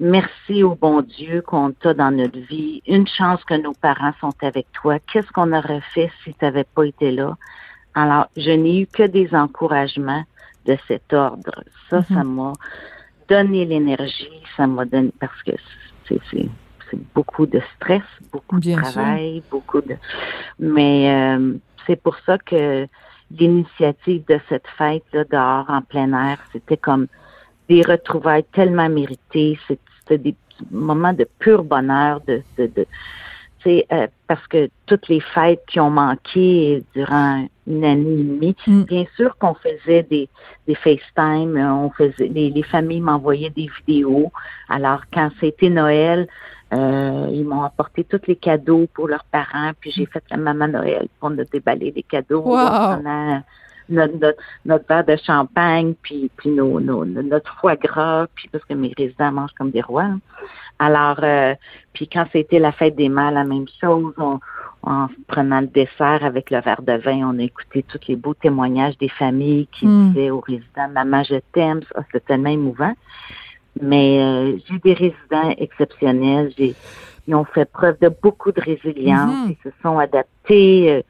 [0.00, 2.82] merci au bon Dieu qu'on t'a dans notre vie.
[2.86, 4.98] Une chance que nos parents sont avec toi.
[4.98, 7.36] Qu'est-ce qu'on aurait fait si tu n'avais pas été là?
[7.94, 10.24] Alors, je n'ai eu que des encouragements
[10.66, 11.62] de cet ordre.
[11.88, 12.52] Ça, ça m'a
[13.28, 15.52] donné l'énergie, ça m'a donné parce que
[16.08, 16.48] c'est
[17.14, 18.92] beaucoup de stress, beaucoup Bien de sûr.
[18.92, 19.96] travail, beaucoup de
[20.58, 21.54] mais euh,
[21.86, 22.86] c'est pour ça que
[23.30, 27.06] l'initiative de cette fête là dehors en plein air, c'était comme
[27.68, 30.36] des retrouvailles tellement méritées, c'était des
[30.70, 32.42] moments de pur bonheur de,
[33.66, 39.04] euh, parce que toutes les fêtes qui ont manqué durant une année et demie, bien
[39.16, 40.28] sûr qu'on faisait des,
[40.68, 44.30] des FaceTime, euh, on faisait les, les familles m'envoyaient des vidéos.
[44.68, 46.28] Alors quand c'était Noël,
[46.72, 50.68] euh, ils m'ont apporté tous les cadeaux pour leurs parents, puis j'ai fait la maman
[50.68, 52.56] Noël pour nous déballer les cadeaux Wow.
[52.58, 53.42] en prenant
[53.88, 58.64] notre, notre, notre verre de champagne, puis, puis nos, nos, notre foie gras, puis parce
[58.64, 60.02] que mes résidents mangent comme des rois.
[60.04, 60.20] hein.
[60.78, 61.54] Alors, euh,
[61.92, 64.12] puis quand c'était la fête des mâles, la même chose.
[64.18, 64.40] On,
[64.88, 68.34] en prenant le dessert avec le verre de vin, on a écouté tous les beaux
[68.34, 70.12] témoignages des familles qui Mm.
[70.12, 71.80] disaient aux résidents Maman, je t'aime.
[71.92, 72.92] Ça, c'était tellement émouvant.
[73.80, 76.52] Mais euh, j'ai des résidents exceptionnels.
[76.56, 76.74] J'ai,
[77.26, 79.46] ils ont fait preuve de beaucoup de résilience.
[79.46, 79.50] Mhm.
[79.50, 80.92] Ils se sont adaptés.
[80.92, 81.02] euh,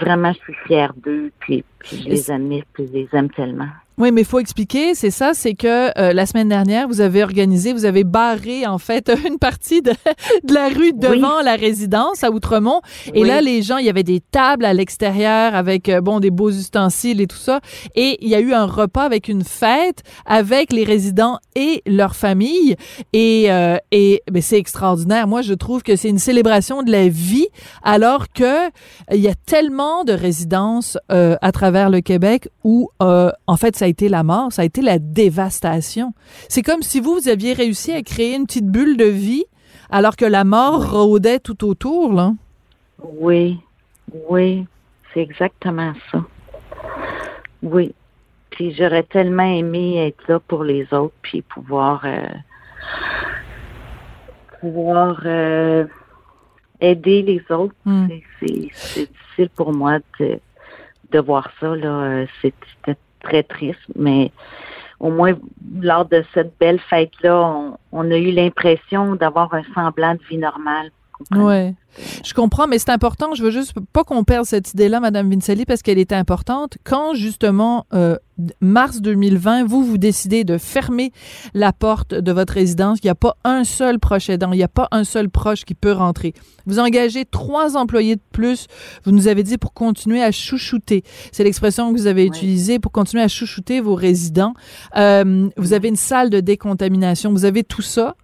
[0.00, 1.32] vraiment, je suis fière d'eux.
[1.40, 3.68] Puis, puis je Et les admire, puis je les aime tellement.
[3.98, 7.22] Oui, mais il faut expliquer, c'est ça, c'est que euh, la semaine dernière, vous avez
[7.22, 9.92] organisé, vous avez barré en fait une partie de,
[10.44, 12.82] de la rue devant la résidence à Outremont.
[13.14, 13.28] Et Oui.
[13.28, 16.50] là, les gens, il y avait des tables à l'extérieur avec euh, bon des beaux
[16.50, 17.60] ustensiles et tout ça.
[17.94, 22.16] Et il y a eu un repas avec une fête avec les résidents et leurs
[22.16, 22.76] familles.
[23.14, 25.26] Et euh, et ben, c'est extraordinaire.
[25.26, 27.48] Moi, je trouve que c'est une célébration de la vie,
[27.82, 28.70] alors que euh,
[29.14, 33.76] il y a tellement de résidences euh, à travers le Québec où euh, en fait
[33.76, 36.12] ça a été la mort, ça a été la dévastation.
[36.48, 39.44] C'est comme si vous, vous aviez réussi à créer une petite bulle de vie
[39.90, 42.32] alors que la mort rôdait tout autour, là.
[43.02, 43.60] Oui,
[44.28, 44.66] oui,
[45.12, 46.24] c'est exactement ça.
[47.62, 47.94] Oui.
[48.50, 52.26] Puis j'aurais tellement aimé être là pour les autres, puis pouvoir euh,
[54.60, 55.84] pouvoir euh,
[56.80, 57.74] aider les autres.
[57.84, 58.08] Hmm.
[58.40, 60.40] C'est difficile pour moi de,
[61.10, 61.66] de voir ça.
[61.66, 64.30] Euh, C'était très triste, mais
[65.00, 65.34] au moins
[65.80, 70.90] lors de cette belle fête-là, on a eu l'impression d'avoir un semblant de vie normale.
[71.30, 71.74] Ouais.
[72.24, 73.34] Je comprends, mais c'est important.
[73.34, 76.76] Je veux juste pas qu'on perde cette idée-là, Madame Vincelli, parce qu'elle était importante.
[76.84, 78.16] Quand, justement, euh,
[78.60, 81.12] mars 2020, vous, vous décidez de fermer
[81.54, 84.62] la porte de votre résidence, il n'y a pas un seul proche aidant, il n'y
[84.62, 86.34] a pas un seul proche qui peut rentrer.
[86.66, 88.66] Vous engagez trois employés de plus,
[89.04, 91.02] vous nous avez dit, pour continuer à chouchouter.
[91.32, 94.54] C'est l'expression que vous avez utilisée, pour continuer à chouchouter vos résidents.
[94.96, 98.16] Euh, vous avez une salle de décontamination, vous avez tout ça.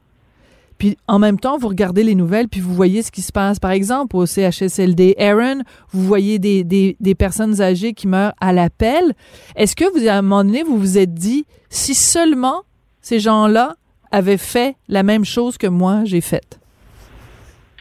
[0.82, 3.60] Puis en même temps, vous regardez les nouvelles, puis vous voyez ce qui se passe.
[3.60, 9.12] Par exemple, au CHSLD Aaron, vous voyez des, personnes âgées qui meurent à l'appel.
[9.54, 12.62] Est-ce que vous, à un moment donné, vous vous êtes dit, si seulement
[13.00, 13.76] ces gens-là
[14.10, 16.58] avaient fait la même chose que moi, j'ai faite?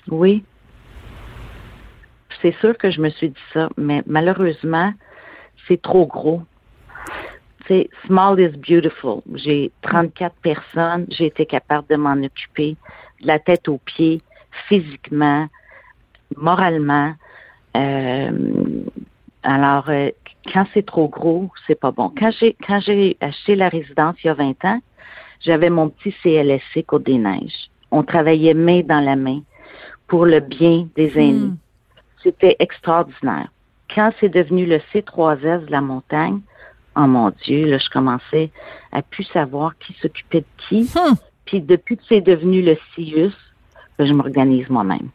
[0.07, 0.43] Oui.
[2.43, 4.93] C'est sûr que je me suis dit ça, mais malheureusement,
[5.67, 6.43] c'est trop gros.
[7.71, 9.21] C'est small is beautiful.
[9.33, 12.75] J'ai 34 personnes, j'ai été capable de m'en occuper
[13.21, 14.21] de la tête aux pieds,
[14.67, 15.47] physiquement,
[16.35, 17.13] moralement.
[17.77, 18.31] Euh,
[19.43, 20.09] alors, euh,
[20.51, 22.11] quand c'est trop gros, c'est pas bon.
[22.19, 24.81] Quand j'ai quand j'ai acheté la résidence il y a 20 ans,
[25.39, 27.69] j'avais mon petit CLSC Côte des Neiges.
[27.89, 29.43] On travaillait main dans la main
[30.09, 31.53] pour le bien des aînés.
[32.21, 33.47] C'était extraordinaire.
[33.95, 36.41] Quand c'est devenu le C3S de la montagne,
[37.03, 38.51] oh mon Dieu, là, je commençais
[38.91, 40.89] à plus savoir qui s'occupait de qui.
[41.45, 43.33] Puis depuis que c'est devenu le CIUS,
[43.97, 45.09] ben, je m'organise moi-même.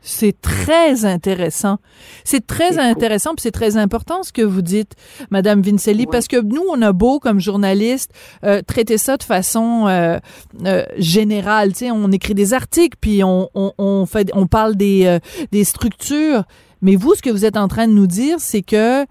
[0.00, 1.78] C'est très intéressant.
[2.24, 4.94] C'est très intéressant, puis c'est très important ce que vous dites,
[5.30, 8.12] Madame Vincelli, parce que nous, on a beau, comme journaliste,
[8.44, 10.18] euh, traiter ça de façon euh,
[10.64, 11.72] euh, générale.
[11.72, 15.18] Tu sais, on écrit des articles, puis on, on, on fait, on parle des,
[15.50, 16.44] des structures.
[16.80, 19.04] Mais vous, ce que vous êtes en train de nous dire, c'est que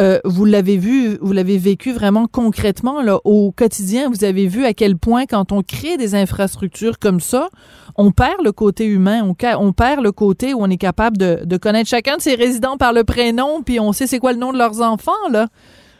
[0.00, 4.08] euh, vous l'avez vu, vous l'avez vécu vraiment concrètement là, au quotidien.
[4.08, 7.48] Vous avez vu à quel point, quand on crée des infrastructures comme ça,
[7.96, 9.34] on perd le côté humain, on,
[9.72, 12.92] perd le côté où on est capable de, de connaître chacun de ses résidents par
[12.92, 15.48] le prénom, puis on sait c'est quoi le nom de leurs enfants là.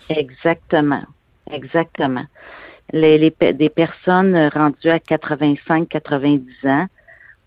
[0.09, 1.03] Exactement.
[1.51, 2.25] Exactement.
[2.93, 6.87] Les, les des personnes rendues à 85, 90 ans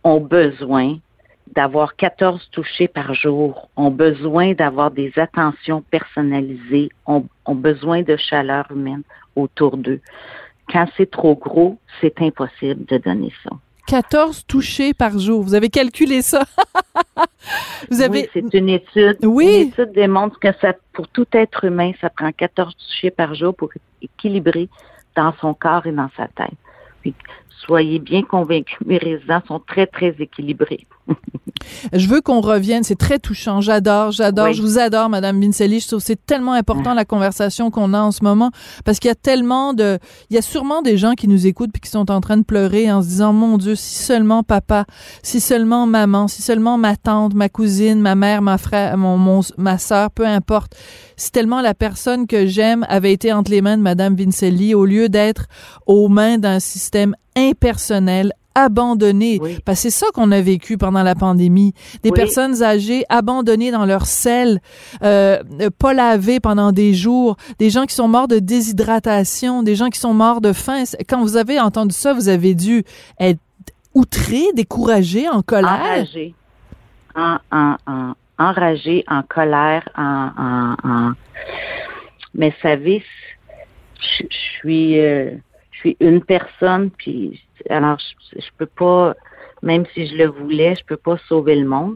[0.03, 0.97] ont besoin
[1.53, 8.17] d'avoir 14 touchés par jour, ont besoin d'avoir des attentions personnalisées, ont, ont besoin de
[8.17, 9.03] chaleur humaine
[9.35, 10.01] autour d'eux.
[10.71, 13.51] Quand c'est trop gros, c'est impossible de donner ça.
[13.87, 15.43] 14 touchés par jour.
[15.43, 16.43] Vous avez calculé ça?
[17.91, 19.17] vous avez Oui, c'est une étude.
[19.23, 19.45] Oui.
[19.45, 23.55] Une étude démontre que ça, pour tout être humain, ça prend 14 touchés par jour
[23.55, 23.69] pour
[24.01, 24.69] équilibrer
[25.15, 26.57] dans son corps et dans sa tête.
[27.01, 27.13] Puis,
[27.49, 30.87] soyez bien convaincus, mes résidents sont très, très équilibrés.
[31.93, 32.83] Je veux qu'on revienne.
[32.83, 33.61] C'est très touchant.
[33.61, 34.47] J'adore, j'adore.
[34.47, 34.53] Oui.
[34.53, 35.79] Je vous adore, Madame Vincelli.
[35.79, 38.51] Je trouve que c'est tellement important la conversation qu'on a en ce moment
[38.83, 41.71] parce qu'il y a tellement de, il y a sûrement des gens qui nous écoutent
[41.71, 44.85] puis qui sont en train de pleurer en se disant, mon Dieu, si seulement papa,
[45.23, 49.41] si seulement maman, si seulement ma tante, ma cousine, ma mère, ma frère, mon, mon
[49.57, 50.75] ma sœur, peu importe.
[51.17, 54.85] Si tellement la personne que j'aime avait été entre les mains de Madame Vincelli au
[54.85, 55.45] lieu d'être
[55.85, 59.39] aux mains d'un système impersonnel, abandonné.
[59.65, 61.73] Parce que c'est ça qu'on a vécu pendant la pandémie.
[62.03, 62.15] Des Oui.
[62.15, 64.59] personnes âgées abandonnées dans leur selle,
[65.03, 65.37] euh,
[65.77, 69.99] pas lavées pendant des jours, des gens qui sont morts de déshydratation, des gens qui
[69.99, 70.83] sont morts de faim.
[71.07, 72.83] Quand vous avez entendu ça, vous avez dû
[73.19, 73.39] être
[73.93, 75.71] outré, découragé, en colère?
[75.73, 76.33] Enragé.
[77.15, 81.11] En, en, en, enragé, en colère, en, en,
[82.33, 83.03] Mais savez,
[84.01, 85.31] je, je suis euh,
[85.71, 89.15] je suis une personne, puis alors je, je peux pas,
[89.61, 91.95] même si je le voulais, je peux pas sauver le monde.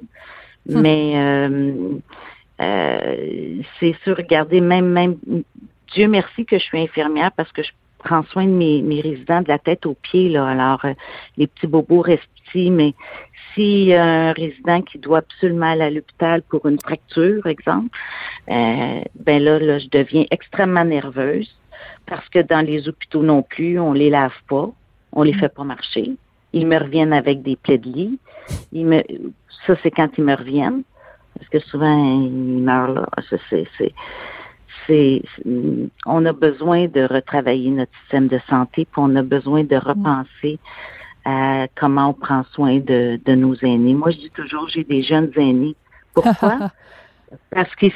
[0.69, 0.81] Hum.
[0.81, 1.97] Mais euh,
[2.61, 5.17] euh, c'est sûr, regardez, même même
[5.93, 9.41] Dieu merci que je suis infirmière parce que je prends soin de mes, mes résidents
[9.41, 10.29] de la tête aux pieds.
[10.29, 10.47] Là.
[10.47, 10.93] Alors, euh,
[11.37, 12.93] les petits bobos restent petits, mais
[13.53, 17.89] s'il y a un résident qui doit absolument aller à l'hôpital pour une fracture, exemple,
[18.49, 21.53] euh, ben là, là, je deviens extrêmement nerveuse
[22.05, 24.69] parce que dans les hôpitaux non plus, on les lave pas,
[25.11, 26.11] on les fait pas marcher.
[26.53, 28.19] Ils me reviennent avec des plaies de lit.
[28.71, 29.03] Ils me,
[29.67, 30.83] ça, c'est quand ils me reviennent.
[31.37, 33.09] Parce que souvent, ils meurent là.
[33.29, 33.37] Ça,
[34.87, 35.21] c'est,
[36.05, 40.59] on a besoin de retravailler notre système de santé, puis on a besoin de repenser
[41.25, 43.93] à comment on prend soin de, de nos aînés.
[43.93, 45.75] Moi, je dis toujours, j'ai des jeunes aînés.
[46.13, 46.71] Pourquoi?
[47.51, 47.93] parce qu'ils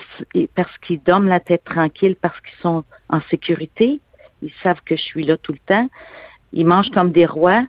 [0.55, 3.99] parce qu'ils dorment la tête tranquille, parce qu'ils sont en sécurité.
[4.41, 5.89] Ils savent que je suis là tout le temps.
[6.53, 7.65] Ils mangent comme des rois,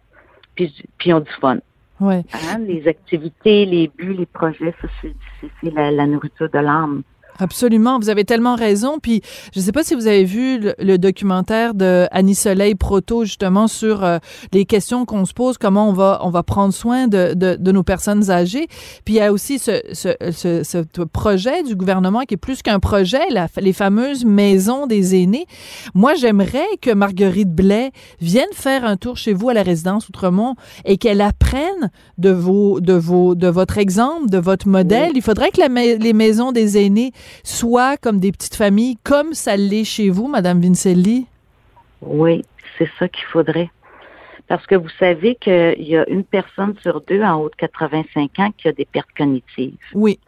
[0.55, 1.59] puis, puis ils ont du fun.
[2.01, 2.23] Ouais.
[2.33, 7.03] Hein, Les activités, les buts, les projets, ça, c'est la, la nourriture de l'âme.
[7.39, 8.99] Absolument, vous avez tellement raison.
[9.01, 9.23] Puis,
[9.53, 13.67] je ne sais pas si vous avez vu le, documentaire de Annie Soleil Proto justement
[13.67, 14.19] sur euh,
[14.53, 17.73] les questions qu'on se pose, comment on va on va prendre soin de, de, de
[17.73, 18.69] nos personnes âgées.
[19.05, 22.63] Puis il y a aussi ce, ce, ce, ce projet du gouvernement qui est plus
[22.63, 25.47] qu'un projet, la, les fameuses maisons des aînés.
[25.95, 30.55] Moi, j'aimerais que Marguerite Blais vienne faire un tour chez vous à la résidence Outremont
[30.85, 35.13] et qu'elle apprenne de vos de vos de votre exemple, de votre modèle.
[35.15, 37.13] Il faudrait que la, les maisons des aînés
[37.43, 41.27] soit comme des petites familles, comme ça l'est chez vous, Madame Vincelli?
[42.01, 42.45] Oui,
[42.79, 43.71] c'est ça qu'il faudrait.
[44.47, 48.39] Parce que vous savez qu'il y a une personne sur deux en haut de 85
[48.39, 49.77] ans qui a des pertes cognitives.
[49.95, 50.19] Oui.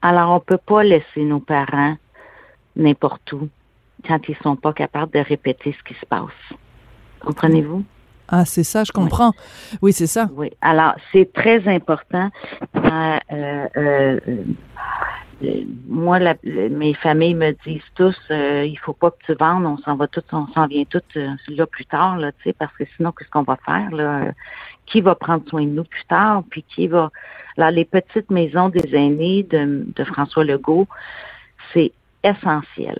[0.00, 1.96] Alors, on ne peut pas laisser nos parents
[2.76, 3.48] n'importe où
[4.06, 6.56] quand ils sont pas capables de répéter ce qui se passe.
[7.20, 7.84] Comprenez-vous?
[8.28, 9.32] Ah, c'est ça, je comprends.
[9.82, 10.28] Oui, c'est ça.
[10.34, 10.50] Oui.
[10.60, 12.30] Alors, c'est très important.
[12.76, 14.20] Euh, euh, euh,
[15.86, 19.94] moi, mes familles me disent tous, euh, il faut pas que tu vendes, on s'en
[19.94, 22.84] va tous, on s'en vient tous euh, là plus tard, là, tu sais, parce que
[22.96, 24.32] sinon, qu'est-ce qu'on va faire, là?
[24.86, 27.10] Qui va prendre soin de nous plus tard, puis qui va...
[27.56, 30.86] Là, les petites maisons des aînés de, de François Legault,
[31.72, 31.92] c'est
[32.24, 32.98] essentiel.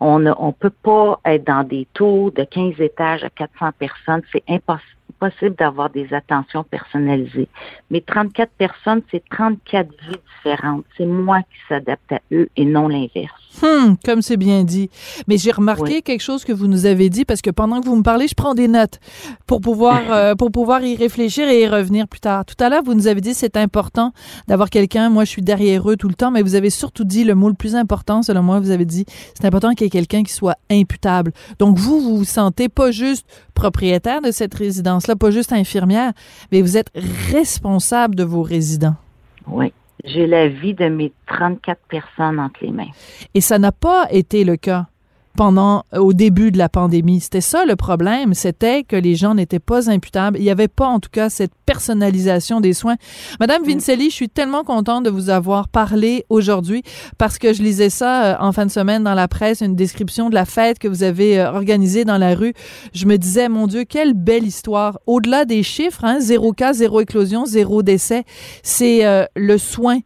[0.00, 4.22] On ne on peut pas être dans des tours de 15 étages à 400 personnes,
[4.32, 7.48] c'est impossible possible d'avoir des attentions personnalisées.
[7.90, 10.84] Mais 34 personnes, c'est 34 vies différentes.
[10.96, 13.32] C'est moi qui s'adapte à eux et non l'inverse.
[13.62, 14.88] Hum, comme c'est bien dit.
[15.26, 17.96] Mais j'ai remarqué quelque chose que vous nous avez dit parce que pendant que vous
[17.96, 19.00] me parlez, je prends des notes
[19.46, 22.44] pour pouvoir euh, pour pouvoir y réfléchir et y revenir plus tard.
[22.44, 24.12] Tout à l'heure, vous nous avez dit c'est important
[24.46, 25.08] d'avoir quelqu'un.
[25.08, 27.48] Moi, je suis derrière eux tout le temps, mais vous avez surtout dit le mot
[27.48, 29.04] le plus important, selon moi, vous avez dit
[29.34, 31.32] c'est important qu'il y ait quelqu'un qui soit imputable.
[31.58, 34.54] Donc vous, vous vous sentez pas juste propriétaire de cette
[34.98, 36.12] résidence-là, pas juste infirmière,
[36.52, 36.90] mais vous êtes
[37.30, 38.96] responsable de vos résidents.
[39.46, 39.72] Oui.
[40.04, 42.90] J'ai la vie de mes 34 personnes entre les mains.
[43.34, 44.86] Et ça n'a pas été le cas
[45.36, 47.20] pendant au début de la pandémie.
[47.20, 50.38] C'était ça le problème, c'était que les gens n'étaient pas imputables.
[50.38, 52.96] Il n'y avait pas en tout cas cette personnalisation des soins.
[53.40, 53.66] Madame mm.
[53.66, 56.82] Vincelli, je suis tellement contente de vous avoir parlé aujourd'hui
[57.18, 60.30] parce que je lisais ça euh, en fin de semaine dans la presse, une description
[60.30, 62.54] de la fête que vous avez euh, organisée dans la rue.
[62.94, 64.98] Je me disais, mon Dieu, quelle belle histoire.
[65.06, 68.24] Au-delà des chiffres, hein, zéro cas, zéro éclosion, zéro décès,
[68.62, 69.98] c'est euh, le soin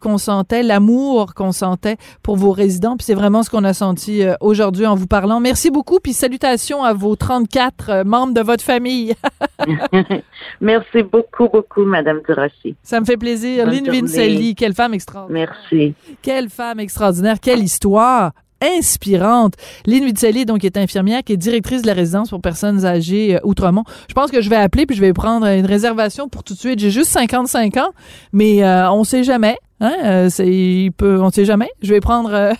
[0.00, 2.96] qu'on sentait, l'amour qu'on sentait pour vos résidents.
[2.96, 5.40] Puis c'est vraiment ce qu'on a senti aujourd'hui aujourd'hui en vous parlant.
[5.40, 9.14] Merci beaucoup, puis salutations à vos 34 euh, membres de votre famille.
[10.60, 12.74] Merci beaucoup, beaucoup, Madame Durocher.
[12.82, 13.66] Ça me fait plaisir.
[13.66, 15.54] Lynn Vincelli, quelle femme extraordinaire.
[15.70, 15.94] Merci.
[16.22, 19.54] Quelle femme extraordinaire, quelle histoire inspirante.
[19.86, 23.40] Lynn Vincelli, donc, est infirmière, qui est directrice de la résidence pour personnes âgées euh,
[23.44, 23.84] Outremont.
[24.08, 26.58] Je pense que je vais appeler puis je vais prendre une réservation pour tout de
[26.58, 26.78] suite.
[26.78, 27.90] J'ai juste 55 ans,
[28.32, 29.58] mais euh, on sait jamais.
[29.80, 29.94] Hein?
[30.04, 31.68] Euh, c'est, il peut, on sait jamais.
[31.82, 32.30] Je vais prendre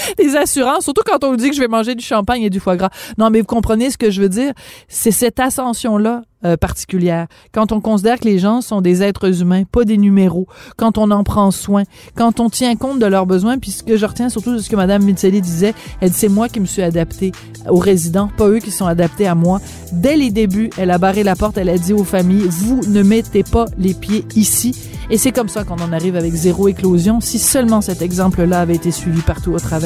[0.18, 2.76] des assurances, surtout quand on dit que je vais manger du champagne et du foie
[2.76, 2.90] gras.
[3.18, 4.52] Non, mais vous comprenez ce que je veux dire?
[4.88, 7.28] C'est cette ascension-là euh, particulière.
[7.52, 10.48] Quand on considère que les gens sont des êtres humains, pas des numéros.
[10.76, 11.84] Quand on en prend soin.
[12.16, 13.58] Quand on tient compte de leurs besoins.
[13.58, 16.28] Puis ce que je retiens surtout de ce que Mme Mitzelli disait, elle dit c'est
[16.28, 17.30] moi qui me suis adaptée
[17.68, 19.60] aux résidents, pas eux qui sont adaptés à moi.
[19.92, 23.02] Dès les débuts, elle a barré la porte, elle a dit aux familles, vous ne
[23.04, 24.74] mettez pas les pieds ici.
[25.10, 27.20] Et c'est comme ça qu'on en arrive avec zéro éclosion.
[27.20, 29.81] Si seulement cet exemple-là avait été suivi partout au travers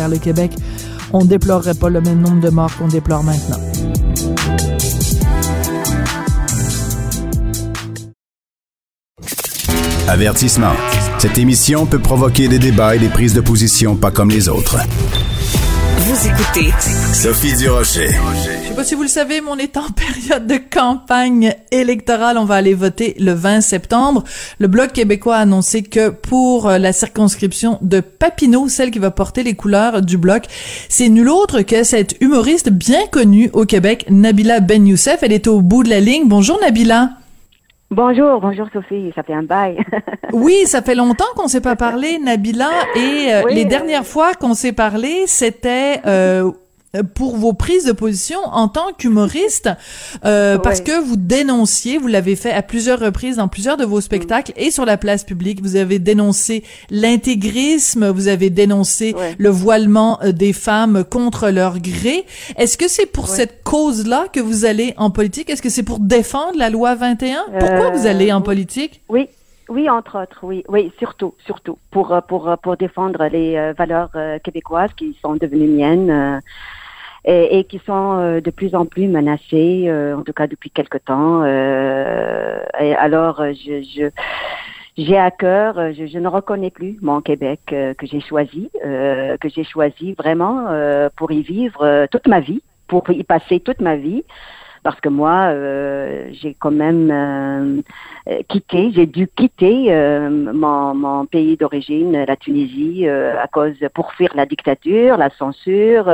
[1.13, 3.59] on ne déplorerait pas le même nombre de morts qu'on déplore maintenant.
[10.09, 10.73] Avertissement.
[11.19, 14.77] Cette émission peut provoquer des débats et des prises de position pas comme les autres.
[16.27, 16.73] Écoutez
[17.15, 18.09] Sophie Durocher.
[18.09, 22.37] Je sais pas si vous le savez, mais on est en période de campagne électorale.
[22.37, 24.25] On va aller voter le 20 septembre.
[24.59, 29.13] Le Bloc québécois a annoncé que pour euh, la circonscription de Papineau, celle qui va
[29.13, 30.47] porter les couleurs du Bloc,
[30.89, 35.19] c'est nul autre que cette humoriste bien connue au Québec, Nabila Ben Youssef.
[35.23, 36.27] Elle est au bout de la ligne.
[36.27, 37.11] Bonjour Nabila.
[37.91, 39.79] Bonjour, bonjour Sophie, ça fait un bail.
[40.33, 44.55] oui, ça fait longtemps qu'on s'est pas parlé, Nabila, et euh, les dernières fois qu'on
[44.55, 46.51] s'est parlé, c'était euh,
[47.03, 49.71] pour vos prises de position en tant qu'humoriste,
[50.25, 54.01] euh, parce que vous dénonciez, vous l'avez fait à plusieurs reprises dans plusieurs de vos
[54.01, 60.19] spectacles et sur la place publique, vous avez dénoncé l'intégrisme, vous avez dénoncé le voilement
[60.23, 62.25] euh, des femmes contre leur gré.
[62.57, 65.51] Est-ce que c'est pour cette cause-là que vous allez en politique?
[65.51, 67.47] Est-ce que c'est pour défendre la loi 21?
[67.59, 69.03] Pourquoi vous allez en politique?
[69.09, 69.29] Oui,
[69.69, 74.11] oui, entre autres, oui, oui, surtout, surtout pour pour pour défendre les valeurs
[74.45, 76.41] québécoises qui sont devenues miennes
[77.27, 80.71] et, et qui sont euh, de plus en plus menacés, euh, en tout cas depuis
[80.71, 81.43] quelque temps.
[81.45, 84.11] Euh, et alors, je, je
[84.97, 89.37] j'ai à cœur, je, je, ne reconnais plus mon Québec euh, que j'ai choisi, euh,
[89.37, 93.81] que j'ai choisi vraiment euh, pour y vivre toute ma vie, pour y passer toute
[93.81, 94.25] ma vie.
[94.83, 95.53] Parce que moi,
[96.31, 97.83] j'ai quand même
[98.49, 99.91] quitté, j'ai dû quitter
[100.31, 106.09] mon, mon, pays d'origine, la Tunisie, à cause pour fuir la dictature, la censure,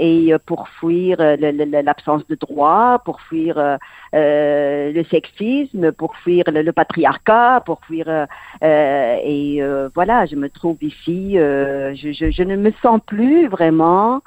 [0.00, 7.62] et pour fuir l'absence de droit, pour fuir euh, le sexisme, pour fuir le, patriarcat,
[7.66, 9.62] pour fuir euh, et
[9.94, 14.22] voilà, je me trouve ici, je, je, je, ne me sens plus vraiment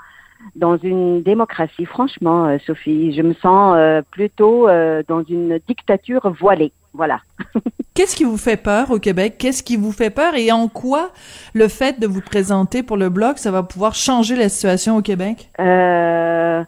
[0.55, 3.13] dans une démocratie, franchement, Sophie.
[3.13, 4.67] Je me sens plutôt
[5.07, 6.73] dans une dictature voilée.
[6.93, 7.19] Voilà.
[7.93, 9.35] Qu'est-ce qui vous fait peur au Québec?
[9.37, 11.11] Qu'est-ce qui vous fait peur et en quoi
[11.53, 15.01] le fait de vous présenter pour le Bloc, ça va pouvoir changer la situation au
[15.01, 15.49] Québec?
[15.59, 16.63] Euh,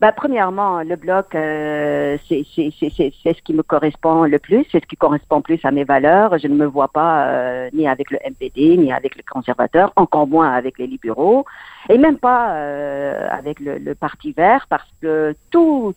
[0.00, 4.96] bah, premièrement, le Bloc, euh, c'est ce qui me correspond le plus, c'est ce qui
[4.96, 6.38] correspond plus à mes valeurs.
[6.38, 10.26] Je ne me vois pas euh, ni avec le MPD, ni avec les conservateurs, encore
[10.26, 11.44] moins avec les libéraux,
[11.90, 15.94] et même pas euh, avec le, le Parti vert, parce que tout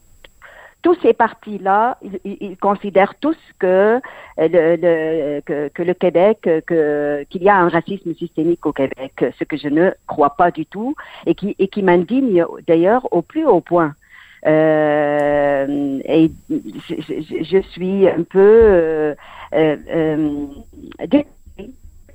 [0.83, 3.99] tous ces partis-là, ils, considèrent tous que
[4.39, 9.69] euh, le, Québec, que qu'il y a un racisme systémique au Québec, ce que je
[9.69, 10.93] ne crois pas du tout
[11.25, 13.95] et qui m'indigne d'ailleurs au plus haut point.
[14.45, 19.15] Euh, et je, je, suis un peu euh,
[19.53, 20.45] euh, euh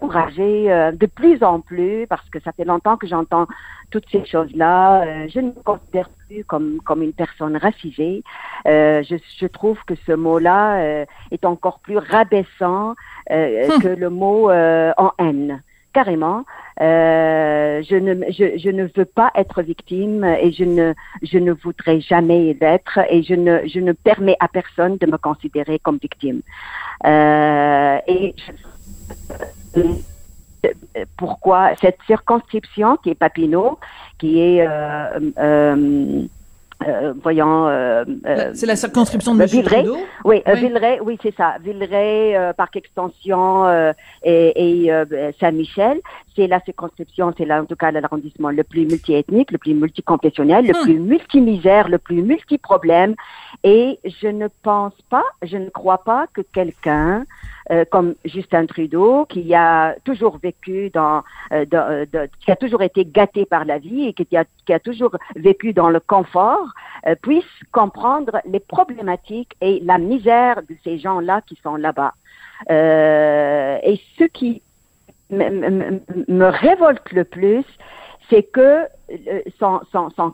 [0.00, 3.46] découragée euh, de plus en plus parce que ça fait longtemps que j'entends
[3.90, 5.02] toutes ces choses-là.
[5.02, 8.22] Euh, je ne me considère plus comme, comme une personne racisée.
[8.66, 12.94] Euh, je, je, trouve que ce mot-là est encore plus rabaissant
[13.30, 13.80] hum.
[13.82, 15.62] que le mot en haine.
[15.94, 16.44] Carrément,
[16.78, 20.92] je, ne, je, je, ne veux pas être victime et je ne,
[21.22, 25.16] je ne voudrais jamais l'être et je ne, je ne permets à personne de me
[25.16, 26.42] considérer comme victime.
[27.04, 28.52] et je,
[31.16, 33.78] pourquoi cette circonscription qui est Papineau,
[34.18, 36.26] qui est euh, euh,
[36.86, 37.66] euh, voyons.
[37.66, 39.48] Euh, euh c'est la circonscription de M.
[39.48, 39.84] Villeray.
[40.24, 40.54] Oui, oui.
[40.54, 41.56] Villeray, oui, c'est ça.
[41.60, 43.66] Villeray, Parc Extension
[44.22, 46.00] et, et Saint-Michel.
[46.36, 50.66] C'est la circonscription, c'est là, en tout cas l'arrondissement le plus multiethnique, le plus multiconfessionnel,
[50.66, 50.82] le hum.
[50.84, 53.16] plus multimisère, le plus multiproblème.
[53.64, 57.24] Et je ne pense pas, je ne crois pas que quelqu'un
[57.70, 62.06] euh, comme Justin Trudeau, qui a toujours vécu dans, euh, dans
[62.40, 66.00] qui a toujours été gâté par la vie et qui a, toujours vécu dans le
[66.00, 66.68] confort,
[67.06, 72.14] euh, puisse comprendre les problématiques et la misère de ces gens-là qui sont là-bas.
[72.70, 74.62] Euh, et ce qui
[75.30, 77.64] me révolte le plus,
[78.30, 78.86] c'est que
[79.58, 79.80] son,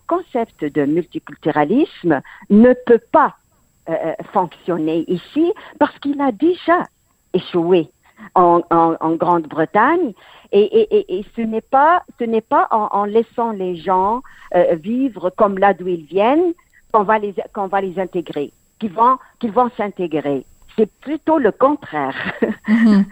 [0.06, 2.20] concept de multiculturalisme
[2.50, 3.36] ne peut pas
[3.88, 6.84] euh, fonctionner ici parce qu'il a déjà
[7.34, 7.90] échoué
[8.34, 8.62] en,
[9.16, 10.12] Grande-Bretagne.
[10.52, 14.22] Et, ce n'est pas en, laissant les gens
[14.54, 16.52] euh, vivre comme là d'où ils viennent
[16.92, 20.44] qu'on va les qu'on va les intégrer qu'ils vont qu'ils vont s'intégrer
[20.76, 22.14] c'est plutôt le contraire.
[22.66, 23.04] Mhm.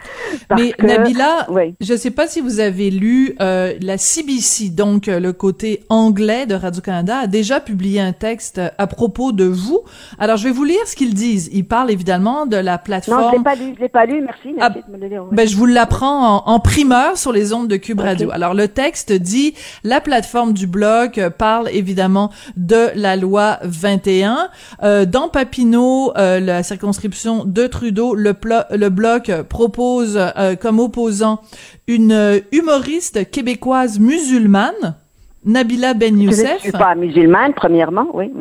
[0.56, 1.46] Mais Nabila,
[1.78, 5.84] je ne sais pas si vous avez lu euh, la CBC, donc euh, le côté
[5.90, 9.80] anglais de Radio-Canada, a déjà publié un texte à propos de vous.
[10.18, 11.50] Alors, je vais vous lire ce qu'ils disent.
[11.52, 13.20] Ils parlent évidemment de la plateforme...
[13.20, 14.56] Non, je l'ai pas lu, je l'ai pas lu, merci.
[14.58, 17.68] Ah, de me le lire, ben, je vous l'apprends en, en, primeur sur les ondes
[17.68, 18.08] de Cube okay.
[18.08, 18.30] Radio.
[18.32, 19.54] Alors, le texte dit,
[19.84, 24.48] la plateforme du blog parle évidemment de la loi 21.
[24.82, 28.34] Euh, dans Papineau, euh, la circonscription de Trudeau, le,
[28.70, 31.40] le bloc propose euh, comme opposant
[31.86, 34.96] une humoriste québécoise musulmane,
[35.44, 36.46] Nabila Ben Youssef.
[36.46, 38.32] Je ne suis pas musulmane, premièrement, oui.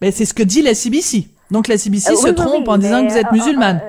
[0.00, 1.28] Mais c'est ce que dit la CBC.
[1.50, 3.80] Donc la CBC euh, se oui, trompe oui, en disant que vous êtes euh, musulmane.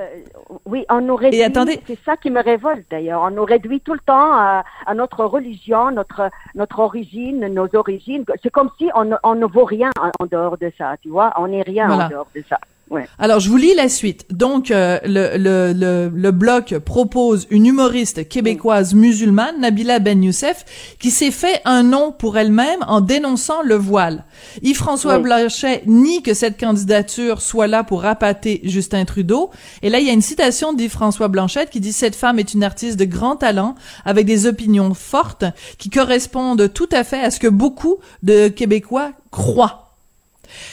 [0.65, 1.41] Oui, on nous réduit.
[1.87, 3.21] C'est ça qui me révolte d'ailleurs.
[3.21, 8.23] On nous réduit tout le temps à, à, notre religion, notre notre origine, nos origines.
[8.43, 11.33] C'est comme si on, on, ne vaut rien en, dehors de ça, tu vois.
[11.37, 12.05] On n'est rien voilà.
[12.05, 12.59] en dehors de ça.
[12.89, 13.05] Ouais.
[13.19, 14.25] Alors, je vous lis la suite.
[14.31, 20.63] Donc, euh, le, le, le, le, bloc propose une humoriste québécoise musulmane, Nabila Ben Youssef,
[20.99, 24.25] qui s'est fait un nom pour elle-même en dénonçant le voile.
[24.61, 25.17] Yves-François.
[25.19, 29.49] Blanchet nie que cette candidature soit là pour appâter Justin Trudeau.
[29.81, 32.63] Et là, il y a une citation d'Yves-François Blanchette qui dit «Cette femme est une
[32.63, 33.75] artiste de grand talent,
[34.05, 35.45] avec des opinions fortes,
[35.77, 39.83] qui correspondent tout à fait à ce que beaucoup de Québécois croient.»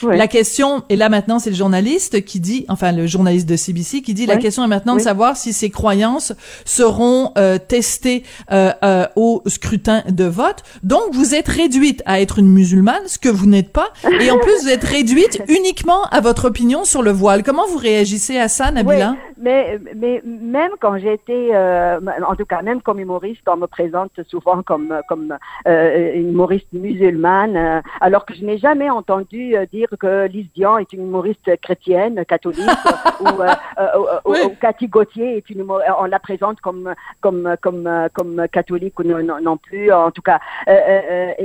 [0.03, 0.17] Oui.
[0.17, 4.01] La question, et là maintenant c'est le journaliste qui dit, enfin le journaliste de CBC
[4.01, 6.33] qui dit, la question est maintenant de savoir si ces croyances
[6.65, 10.63] seront euh, testées euh, euh, au scrutin de vote.
[10.83, 14.39] Donc vous êtes réduite à être une musulmane, ce que vous n'êtes pas, et en
[14.39, 17.43] plus vous êtes réduite uniquement à votre opinion sur le voile.
[17.43, 19.15] Comment vous réagissez à ça, Nabila?
[19.37, 24.11] Mais, mais même quand j'étais, euh, en tout cas, même comme humoriste, on me présente
[24.27, 29.87] souvent comme, comme euh, une humoriste musulmane, euh, alors que je n'ai jamais entendu dire
[29.99, 32.59] que Lise Dian est une humoriste chrétienne, catholique,
[33.21, 33.47] ou, euh,
[33.79, 33.87] euh,
[34.25, 38.07] ou- ou- ou Cathy Gauthier est une humo- on la présente comme, comme, comme, euh,
[38.13, 39.91] comme catholique ou non, non, non plus.
[39.91, 40.39] En tout cas,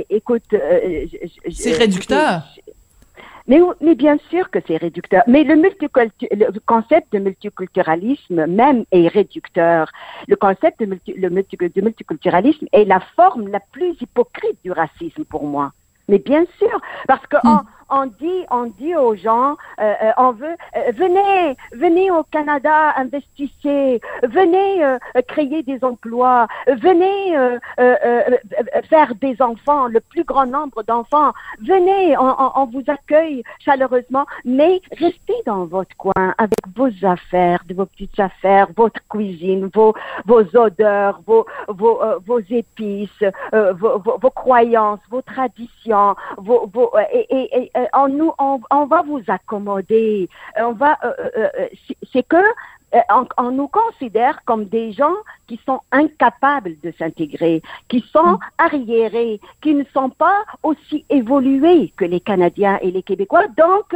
[0.09, 0.43] écoute,
[1.49, 2.43] C'est réducteur.
[3.47, 5.23] mais, mais bien sûr que c'est réducteur.
[5.27, 5.55] Mais le,
[6.65, 9.89] concept de multiculturalisme même est réducteur.
[10.27, 14.71] Le concept de, multi- le multi- de multiculturalisme est la forme la plus hypocrite du
[14.71, 15.71] racisme pour moi.
[16.07, 17.59] Mais bien sûr, parce que on,
[17.91, 22.93] on dit, on dit aux gens, euh, euh, on veut, euh, venez, venez au Canada,
[22.95, 27.35] investissez, venez euh, créer des emplois, venez
[28.89, 35.33] faire des enfants, le plus grand nombre d'enfants, venez, on, vous accueille chaleureusement, mais restez
[35.45, 39.93] dans votre coin avec vos affaires, vos petites affaires, votre cuisine, vos,
[40.25, 43.09] vos odeurs, vos, vos, épices,
[43.51, 46.69] vos, vos, croyances, vos traditions, vos,
[47.81, 50.29] euh, on, nous, on, on va vous accommoder.
[50.57, 51.49] Euh, On va, euh,
[52.11, 52.37] c'est- que
[53.09, 55.15] on, on nous considère comme des gens
[55.47, 62.05] qui sont incapables de s'intégrer, qui sont arriérés, qui ne sont pas aussi évolués que
[62.05, 63.47] les Canadiens et les Québécois.
[63.57, 63.95] Donc,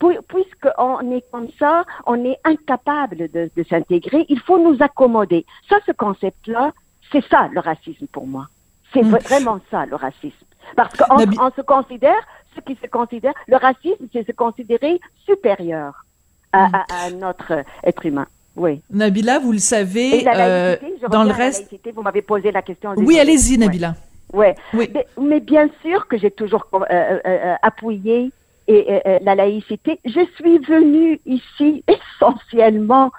[0.00, 5.46] pu- puisqu'on est comme ça, on est incapable de, de s'intégrer, il faut nous accommoder.
[5.68, 6.72] Ça, ce concept-là,
[7.12, 8.46] c'est ça le racisme pour moi.
[8.92, 9.16] C'est Hmm.
[9.16, 10.44] vraiment ça le racisme.
[10.76, 12.22] Parce qu'on se considère,
[12.54, 16.04] ce qui se considère, le racisme, c'est se considérer supérieur
[16.52, 18.26] à, à- à notre être humain.
[18.56, 18.82] Oui.
[18.90, 21.60] Nabila, vous le savez, la euh, laïcité, je dans le la reste.
[21.70, 22.92] laïcité, vous m'avez posé la question.
[22.96, 23.56] Oui, allez-y.
[23.56, 23.94] Nabila.
[24.32, 24.54] Ouais.
[24.74, 24.90] Mais,
[25.20, 26.80] mais bien sûr que j'ai toujours euh,
[27.24, 28.30] euh, appuyé
[28.68, 29.98] et, euh, la laïcité.
[30.04, 31.82] Je suis venue ici
[32.20, 33.10] essentiellement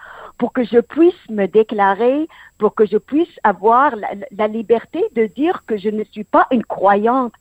[0.44, 2.28] pour que je puisse me déclarer,
[2.58, 6.66] pour que je puisse avoir la, liberté de dire que je ne suis pas une
[6.66, 7.32] croyante,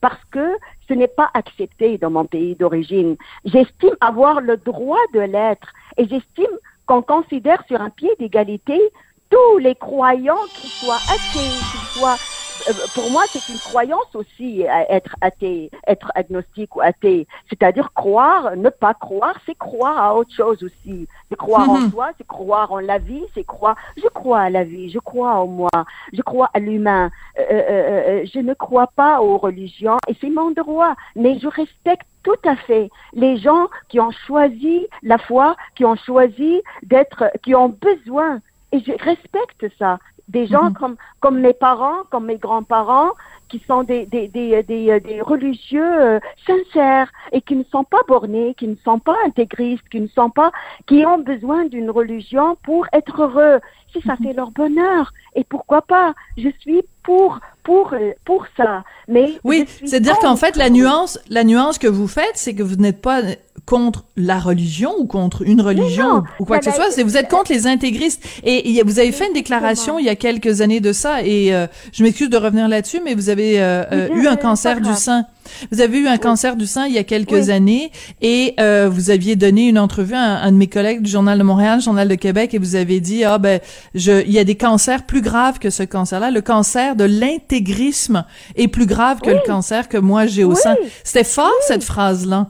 [0.00, 3.16] parce que ce n'est pas accepté dans mon pays d'origine.
[3.44, 8.80] J'estime avoir le droit de l'être et j'estime qu'on considère sur un pied d'égalité
[9.28, 12.35] tous les croyants, qu'ils soient athées, qu'ils soient...
[12.68, 17.26] euh, Pour moi, c'est une croyance aussi, euh, être athée, être agnostique ou athée.
[17.48, 21.06] C'est-à-dire croire, ne pas croire, c'est croire à autre chose aussi.
[21.28, 21.90] C'est croire en Mhm.
[21.90, 23.76] soi, c'est croire en la vie, c'est croire...
[23.96, 25.70] Je crois à la vie, je crois en moi,
[26.12, 27.10] je crois à l'humain.
[27.38, 30.94] Euh, euh, euh, je ne crois pas aux religions et c'est mon droit.
[31.14, 35.96] Mais je respecte tout à fait les gens qui ont choisi la foi, qui ont
[35.96, 38.40] choisi d'être, qui ont besoin
[38.72, 39.98] et je respecte ça.
[40.28, 43.12] Des gens comme, comme mes parents, comme mes grands-parents,
[43.48, 48.00] qui sont des, des, des, des, des religieux euh, sincères et qui ne sont pas
[48.08, 50.50] bornés, qui ne sont pas intégristes, qui ne sont pas,
[50.86, 53.60] qui ont besoin d'une religion pour être heureux.
[53.92, 56.14] Si ça fait leur bonheur, et pourquoi pas?
[56.36, 58.84] Je suis pour pour euh, pour ça.
[59.08, 62.76] Mais Oui, c'est-à-dire qu'en fait, la nuance, la nuance que vous faites, c'est que vous
[62.76, 63.22] n'êtes pas
[63.64, 67.16] contre la religion ou contre une religion non, ou, quoi que ce soit, c'est vous
[67.16, 68.24] êtes contre les intégristes.
[68.44, 71.66] Et vous avez fait une déclaration il y a quelques années de ça, et euh,
[71.92, 74.80] je m'excuse de revenir là-dessus, mais vous avez euh, euh, Oui, eu un pas cancer
[74.80, 75.24] du sein.
[75.70, 77.50] Vous avez eu un cancer du sein il y a quelques Oui.
[77.52, 81.10] années, et euh, vous aviez donné une entrevue à un, un de mes collègues du
[81.10, 83.60] Journal de Montréal, Journal de Québec, et vous avez dit ah ben
[83.94, 86.30] je, il y a des cancers plus graves que ce cancer-là.
[86.32, 88.24] Le cancer de l'intégrisme
[88.56, 90.76] est plus grave que le cancer que moi j'ai au sein.
[91.04, 92.48] C'était fort cette phrase-là.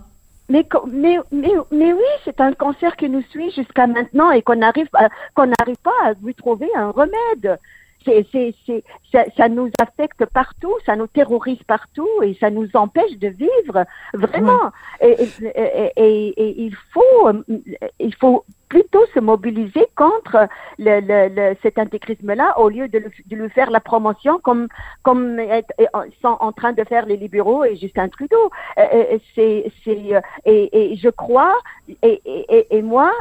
[0.48, 4.42] Mais, co- mais, mais, mais oui, c'est un cancer qui nous suit jusqu'à maintenant et
[4.42, 4.86] qu'on arrive
[5.34, 7.58] qu'on n'arrive pas à lui trouver un remède.
[8.06, 12.68] C'est, c'est, c'est, ça, ça nous affecte partout, ça nous terrorise partout et ça nous
[12.74, 13.84] empêche de vivre
[14.14, 14.70] vraiment.
[15.02, 17.28] Et, et, et, et- et il faut,
[17.98, 20.48] il faut plutôt se mobiliser contre
[20.78, 24.66] le, le, le- cet intégrisme-là au lieu de, le- de lui faire la promotion comme
[25.02, 25.72] comme être-
[26.22, 28.50] sont en train de faire les libéraux et Justin Trudeau.
[28.78, 31.54] Euh, euh, c'est c'est euh, et, et je crois
[32.02, 33.12] et, et, et- moi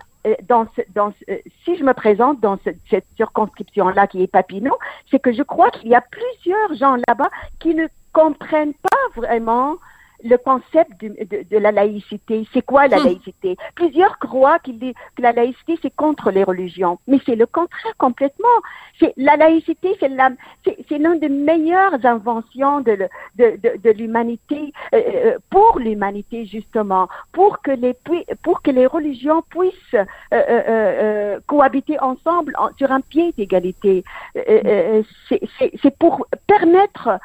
[0.48, 4.28] dans ce, dans ce- euh, si je me présente dans ce- cette circonscription-là qui est
[4.28, 4.78] Papineau,
[5.12, 9.76] c'est que je crois qu'il y a plusieurs gens là-bas qui ne comprennent pas vraiment
[10.24, 12.48] le concept de, de, de la laïcité.
[12.54, 13.06] C'est quoi la Hmm.
[13.06, 13.58] laïcité?
[13.76, 17.94] Plusieurs croient qu'il dit que la laïcité c'est contre les religions, mais c'est le contraire
[17.98, 18.58] complètement.
[19.00, 20.30] C'est la laïcité, c'est la,
[20.64, 25.80] c'est, c'est l'une des meilleures inventions de, le- de, de, de l'humanité euh, euh, pour
[25.80, 27.96] l'humanité justement, pour que les
[28.42, 34.04] pour que les religions puissent euh, euh, euh, cohabiter ensemble en- sur un pied d'égalité.
[34.38, 37.18] Euh, euh, c'est, pour permettre euh,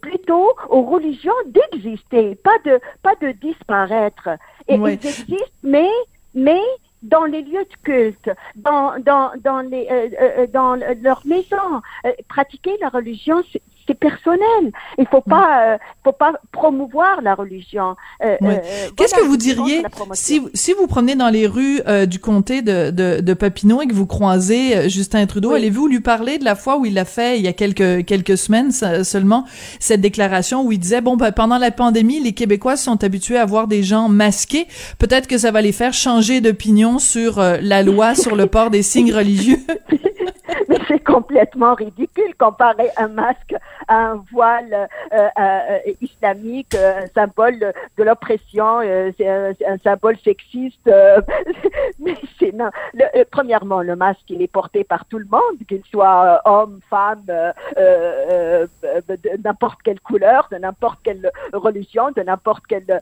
[0.00, 4.28] plutôt aux religions d'exister, pas de pas de disparaître.
[4.68, 4.94] Et Ouais.
[5.02, 5.90] ils existent, mais
[6.34, 6.60] mais
[7.02, 12.12] dans les lieux de culte, dans dans dans les euh, euh, dans leur maison, Euh,
[12.28, 13.42] pratiquer la religion,
[13.86, 14.72] c'est personnel.
[14.98, 17.96] Il faut pas euh, faut pas promouvoir la religion.
[18.24, 18.56] Euh, euh,
[18.96, 19.82] Qu'est-ce voilà, que vous diriez
[20.12, 23.82] si, vous- si vous promenez dans les rues euh, du comté de, de, de Papineau
[23.82, 25.56] et que vous croisez Justin Trudeau, Oui.
[25.56, 28.36] allez-vous lui parler de la fois où il a fait, il y a quelques, quelques
[28.38, 29.44] semaines se- seulement,
[29.80, 33.44] cette déclaration où il disait, bon, ben, pendant la pandémie, les Québécois sont habitués à
[33.44, 34.66] voir des gens masqués.
[34.98, 38.82] Peut-être que ça va les faire changer d'opinion sur la loi sur le port des
[38.82, 39.58] signes religieux.
[40.68, 43.54] Mais c'est complètement ridicule comparer un masque
[43.88, 48.80] un voile euh, euh, islamique, euh, un symbole de l'oppression,
[49.16, 50.80] c'est un, symbole sexiste.
[51.98, 52.70] mais c'est non.
[52.94, 57.22] Le- premièrement, le masque il est porté par tout le monde, qu'il soit homme, femme,
[57.26, 58.68] de
[59.44, 63.00] n'importe quelle couleur, de n'importe quelle religion, de n'importe quelle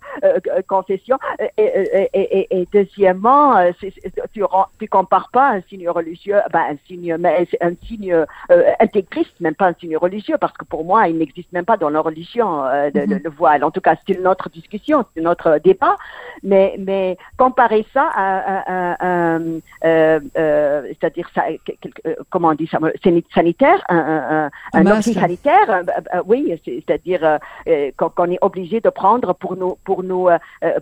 [0.67, 1.19] confession.
[1.57, 3.55] Et, et, et, et- deuxièmement,
[4.33, 4.43] tu,
[4.79, 8.13] tu compares pas un signe religieux, ben, un signe, mais un signe
[8.51, 11.77] euh, intégriste, même pas un signe religieux, parce que pour moi, il n'existe même pas
[11.77, 13.63] dans la religion euh, de- le, le voile.
[13.65, 15.97] En tout cas, c'est une autre discussion, c'est notre débat.
[16.43, 21.45] Mais, mais comparer ça à, à- à- à, euh, euh, c'est-à-dire ça,
[22.31, 24.03] comment on dit ça, sani- sanitaire, un, un,
[24.45, 25.09] un, Un un masque.
[25.09, 25.83] objet sanitaire,
[26.27, 27.39] oui, c'est- c'est-à-dire
[27.97, 30.29] qu'on est obligé de prendre pour nous pour nous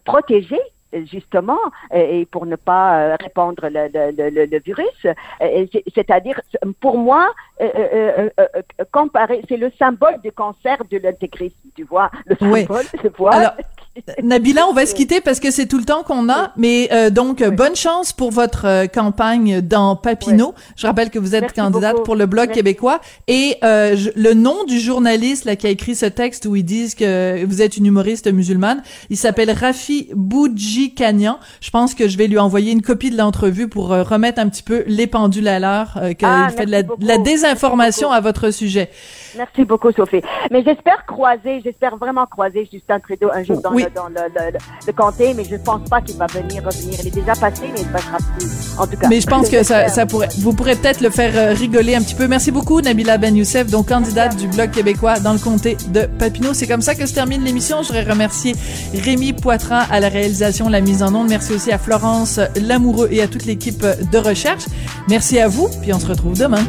[0.05, 0.61] protéger
[1.05, 1.59] justement
[1.93, 5.07] et et pour ne pas euh, répandre le, le, le- le- le virus.
[5.40, 6.40] Euh, C'est-à-dire,
[6.80, 11.84] pour moi, euh, euh, euh, euh, comparer, c'est le symbole du cancer de l'intégrisme, tu
[11.84, 12.61] vois, le Oui.
[12.66, 13.34] symbole, tu vois.
[13.34, 13.53] Alors,
[14.22, 17.11] Nabila, on va se quitter parce que c'est tout le temps qu'on a, mais euh,
[17.11, 20.55] donc bonne chance pour votre euh, campagne dans Papineau.
[20.76, 22.05] Je rappelle que vous êtes Merci candidate beaucoup.
[22.05, 22.59] pour le Bloc Merci.
[22.59, 26.57] québécois et euh, je- le nom du journaliste là, qui a écrit ce texte où
[26.57, 31.38] ils disent que vous êtes une humoriste musulmane, il s'appelle Rafi Boudjikanian.
[31.61, 34.49] Je pense que je vais lui envoyer une copie de l'entrevue pour euh, remettre un
[34.49, 38.11] petit peu les pendules à l'heure, euh, qu'il Ah, fait de la, de la désinformation
[38.11, 38.88] à votre sujet.
[39.36, 40.20] Merci beaucoup, Sophie.
[40.51, 43.93] Mais j'espère croiser, j'espère vraiment croiser Justin Trudeau un jour dans, Oui.
[43.95, 46.99] dans le, le, le comté, mais je pense pas qu'il va venir revenir.
[47.01, 48.49] Il est déjà passé, mais il ne passera plus.
[48.78, 49.09] En tout cas.
[49.09, 52.03] Mais je pense que ça, ça pourrait, vous pourrez peut-être le faire euh, rigoler un
[52.03, 52.26] petit peu.
[52.28, 56.55] Merci beaucoup, Nabila Ben Youssef, donc candidate du Bloc québécois dans le comté de Papineau.
[56.55, 57.83] C'est comme ça que se termine l'émission.
[57.83, 58.55] Je voudrais remercier
[58.95, 61.28] Rémi Poitras à la réalisation, la mise en onde.
[61.28, 64.64] Merci aussi à Florence Lamoureux et à toute l'équipe de recherche.
[65.09, 66.62] Merci à vous, puis on se retrouve demain.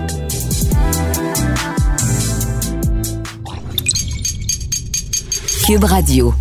[5.65, 6.33] Cube Radio.